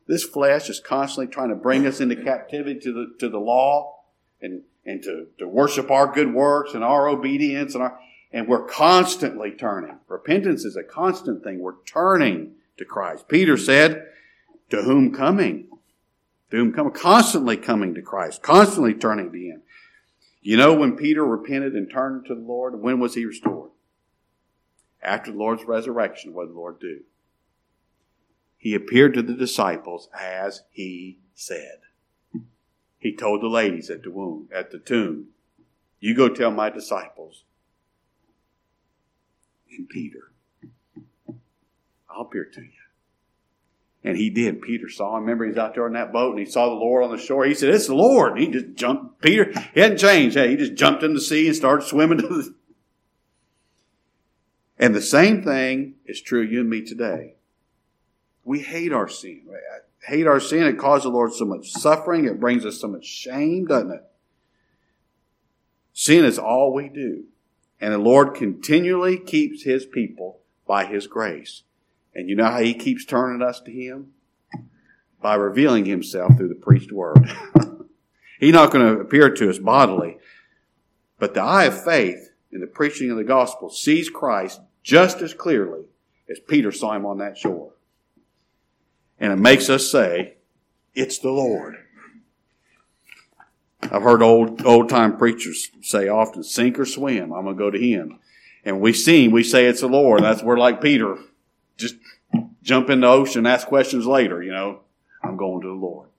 This 0.08 0.24
flesh 0.24 0.70
is 0.70 0.80
constantly 0.80 1.32
trying 1.32 1.50
to 1.50 1.56
bring 1.56 1.86
us 1.86 2.00
into 2.00 2.16
captivity 2.16 2.80
to 2.80 2.94
the, 2.94 3.16
to 3.20 3.30
the 3.30 3.40
law 3.40 4.04
and, 4.42 4.62
and 4.90 5.04
to, 5.04 5.28
to 5.38 5.48
worship 5.48 5.92
our 5.92 6.12
good 6.12 6.34
works 6.34 6.74
and 6.74 6.84
our 6.84 7.08
obedience 7.08 7.74
and 7.76 7.84
our, 7.84 8.00
and 8.32 8.48
we're 8.48 8.66
constantly 8.66 9.52
turning. 9.52 10.00
Repentance 10.08 10.66
is 10.66 10.76
a 10.76 10.84
constant 10.84 11.44
thing. 11.44 11.60
We're 11.60 11.84
turning 11.86 12.54
to 12.78 12.86
Christ. 12.86 13.28
Peter 13.28 13.58
said, 13.58 14.06
to 14.70 14.84
whom 14.84 15.14
coming? 15.14 15.70
to 16.52 16.58
whom 16.58 16.74
come 16.74 16.92
constantly 16.92 17.58
coming 17.58 17.94
to 17.94 18.02
Christ, 18.02 18.42
constantly 18.42 18.94
turning 18.94 19.32
to 19.32 19.38
Him. 19.38 19.62
You 20.42 20.58
know, 20.58 20.74
when 20.74 20.96
Peter 20.96 21.24
repented 21.24 21.74
and 21.74 21.90
turned 21.90 22.26
to 22.26 22.36
the 22.36 22.42
Lord, 22.42 22.80
when 22.82 23.00
was 23.00 23.16
he 23.16 23.26
restored? 23.26 23.72
After 25.02 25.32
the 25.32 25.38
Lord's 25.38 25.66
resurrection, 25.66 26.34
what 26.34 26.46
did 26.46 26.56
the 26.56 26.60
Lord 26.60 26.80
do? 26.80 27.02
He 28.58 28.74
appeared 28.74 29.14
to 29.14 29.22
the 29.22 29.34
disciples 29.34 30.10
as 30.18 30.64
he 30.72 31.20
said. 31.34 31.80
He 33.00 33.16
told 33.16 33.42
the 33.42 33.48
ladies 33.48 33.90
at 33.90 34.04
the 34.04 34.12
womb, 34.12 34.50
at 34.54 34.72
the 34.72 34.78
tomb, 34.78 35.30
you 36.00 36.16
go 36.16 36.30
tell 36.30 36.52
my 36.52 36.70
disciples 36.70 37.44
and 39.80 39.90
Peter, 39.90 40.32
I'll 42.10 42.22
appear 42.22 42.46
to 42.46 42.62
you. 42.62 42.70
And 44.04 44.18
he 44.18 44.30
did. 44.30 44.62
Peter 44.62 44.90
saw 44.90 45.18
him. 45.18 45.24
Remember, 45.24 45.46
he's 45.46 45.58
out 45.58 45.74
there 45.74 45.86
on 45.86 45.94
that 45.94 46.14
boat 46.14 46.32
and 46.32 46.40
he 46.40 46.46
saw 46.46 46.70
the 46.70 46.76
Lord 46.76 47.04
on 47.04 47.12
the 47.12 47.22
shore. 47.22 47.46
He 47.46 47.54
said, 47.54 47.74
It's 47.74 47.88
the 47.88 47.96
Lord. 47.96 48.34
And 48.34 48.42
he 48.42 48.48
just 48.48 48.76
jumped. 48.76 49.22
Peter, 49.22 49.52
he 49.74 49.82
hadn't 49.82 49.98
changed. 49.98 50.38
Hey, 50.38 50.52
he 50.52 50.56
just 50.56 50.76
jumped 50.76 51.04
in 51.04 51.14
the 51.14 51.22
sea 51.22 51.48
and 51.48 51.56
started 51.56 51.86
swimming 51.86 52.20
to 52.20 52.28
the. 52.28 52.56
And 54.78 54.96
the 54.96 55.02
same 55.02 55.44
thing 55.44 55.96
is 56.06 56.22
true 56.22 56.42
you 56.42 56.62
and 56.62 56.70
me 56.70 56.82
today. 56.82 57.36
We 58.46 58.60
hate 58.62 58.94
our 58.94 59.10
sin. 59.10 59.44
Hate 60.06 60.28
our 60.28 60.40
sin. 60.40 60.64
It 60.64 60.78
causes 60.78 61.04
the 61.04 61.10
Lord 61.10 61.34
so 61.34 61.46
much 61.46 61.72
suffering. 61.72 62.26
It 62.26 62.40
brings 62.40 62.66
us 62.66 62.80
so 62.80 62.88
much 62.88 63.06
shame, 63.06 63.66
doesn't 63.66 63.92
it? 63.92 64.04
Sin 65.94 66.24
is 66.24 66.40
all 66.40 66.74
we 66.74 66.88
do. 66.90 67.26
And 67.82 67.94
the 67.94 67.98
Lord 67.98 68.34
continually 68.34 69.18
keeps 69.18 69.64
his 69.64 69.86
people 69.86 70.40
by 70.66 70.86
his 70.86 71.08
grace. 71.08 71.64
And 72.14 72.30
you 72.30 72.36
know 72.36 72.46
how 72.46 72.60
he 72.60 72.74
keeps 72.74 73.06
turning 73.06 73.42
us 73.42 73.60
to 73.62 73.72
him? 73.72 74.14
By 75.22 75.36
revealing 75.36 75.86
himself 75.86 76.38
through 76.38 76.50
the 76.50 76.56
preached 76.56 76.92
word. 76.92 77.30
He's 78.40 78.54
not 78.54 78.72
going 78.72 78.86
to 78.86 79.02
appear 79.02 79.30
to 79.30 79.50
us 79.50 79.60
bodily, 79.60 80.18
but 81.18 81.34
the 81.34 81.42
eye 81.42 81.66
of 81.66 81.84
faith 81.84 82.30
in 82.52 82.62
the 82.62 82.68
preaching 82.68 83.12
of 83.12 83.18
the 83.18 83.24
gospel 83.26 83.70
sees 83.70 84.10
Christ 84.10 84.62
just 84.82 85.22
as 85.22 85.34
clearly 85.34 85.84
as 86.30 86.40
Peter 86.40 86.72
saw 86.72 86.94
him 86.94 87.06
on 87.06 87.18
that 87.18 87.38
shore. 87.38 87.74
And 89.20 89.34
it 89.34 89.38
makes 89.38 89.70
us 89.70 89.92
say, 89.92 90.36
it's 90.96 91.20
the 91.20 91.32
Lord. 91.32 91.76
I've 93.82 94.04
heard 94.04 94.22
old 94.22 94.66
old 94.66 94.90
time 94.90 95.18
preachers 95.18 95.72
say 95.82 96.08
often, 96.08 96.44
sink 96.44 96.78
or 96.78 96.86
swim, 96.86 97.32
I'm 97.34 97.46
gonna 97.46 97.56
go 97.56 97.72
to 97.72 97.80
him. 97.80 98.20
And 98.66 98.82
we 98.82 98.94
see 98.94 99.28
we 99.28 99.44
say 99.44 99.66
it's 99.66 99.82
the 99.82 99.88
Lord. 99.88 100.24
That's 100.24 100.44
where 100.44 100.58
like 100.58 100.82
Peter 100.82 101.18
just 101.78 101.96
jump 102.62 102.90
in 102.90 103.02
the 103.02 103.08
ocean, 103.08 103.46
ask 103.46 103.68
questions 103.68 104.06
later, 104.06 104.44
you 104.44 104.52
know. 104.52 104.82
I'm 105.24 105.38
going 105.38 105.62
to 105.62 105.68
the 105.68 105.74
Lord. 105.74 106.10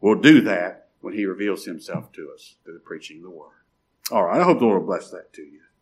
We'll 0.00 0.20
do 0.20 0.40
that 0.42 0.88
when 1.00 1.14
He 1.14 1.26
reveals 1.26 1.64
Himself 1.64 2.12
to 2.12 2.30
us 2.34 2.54
through 2.64 2.74
the 2.74 2.80
preaching 2.80 3.18
of 3.18 3.24
the 3.24 3.30
Word. 3.30 3.52
All 4.10 4.24
right. 4.24 4.40
I 4.40 4.44
hope 4.44 4.58
the 4.58 4.64
Lord 4.64 4.80
will 4.80 4.86
bless 4.86 5.10
that 5.10 5.32
to 5.34 5.42
you. 5.42 5.60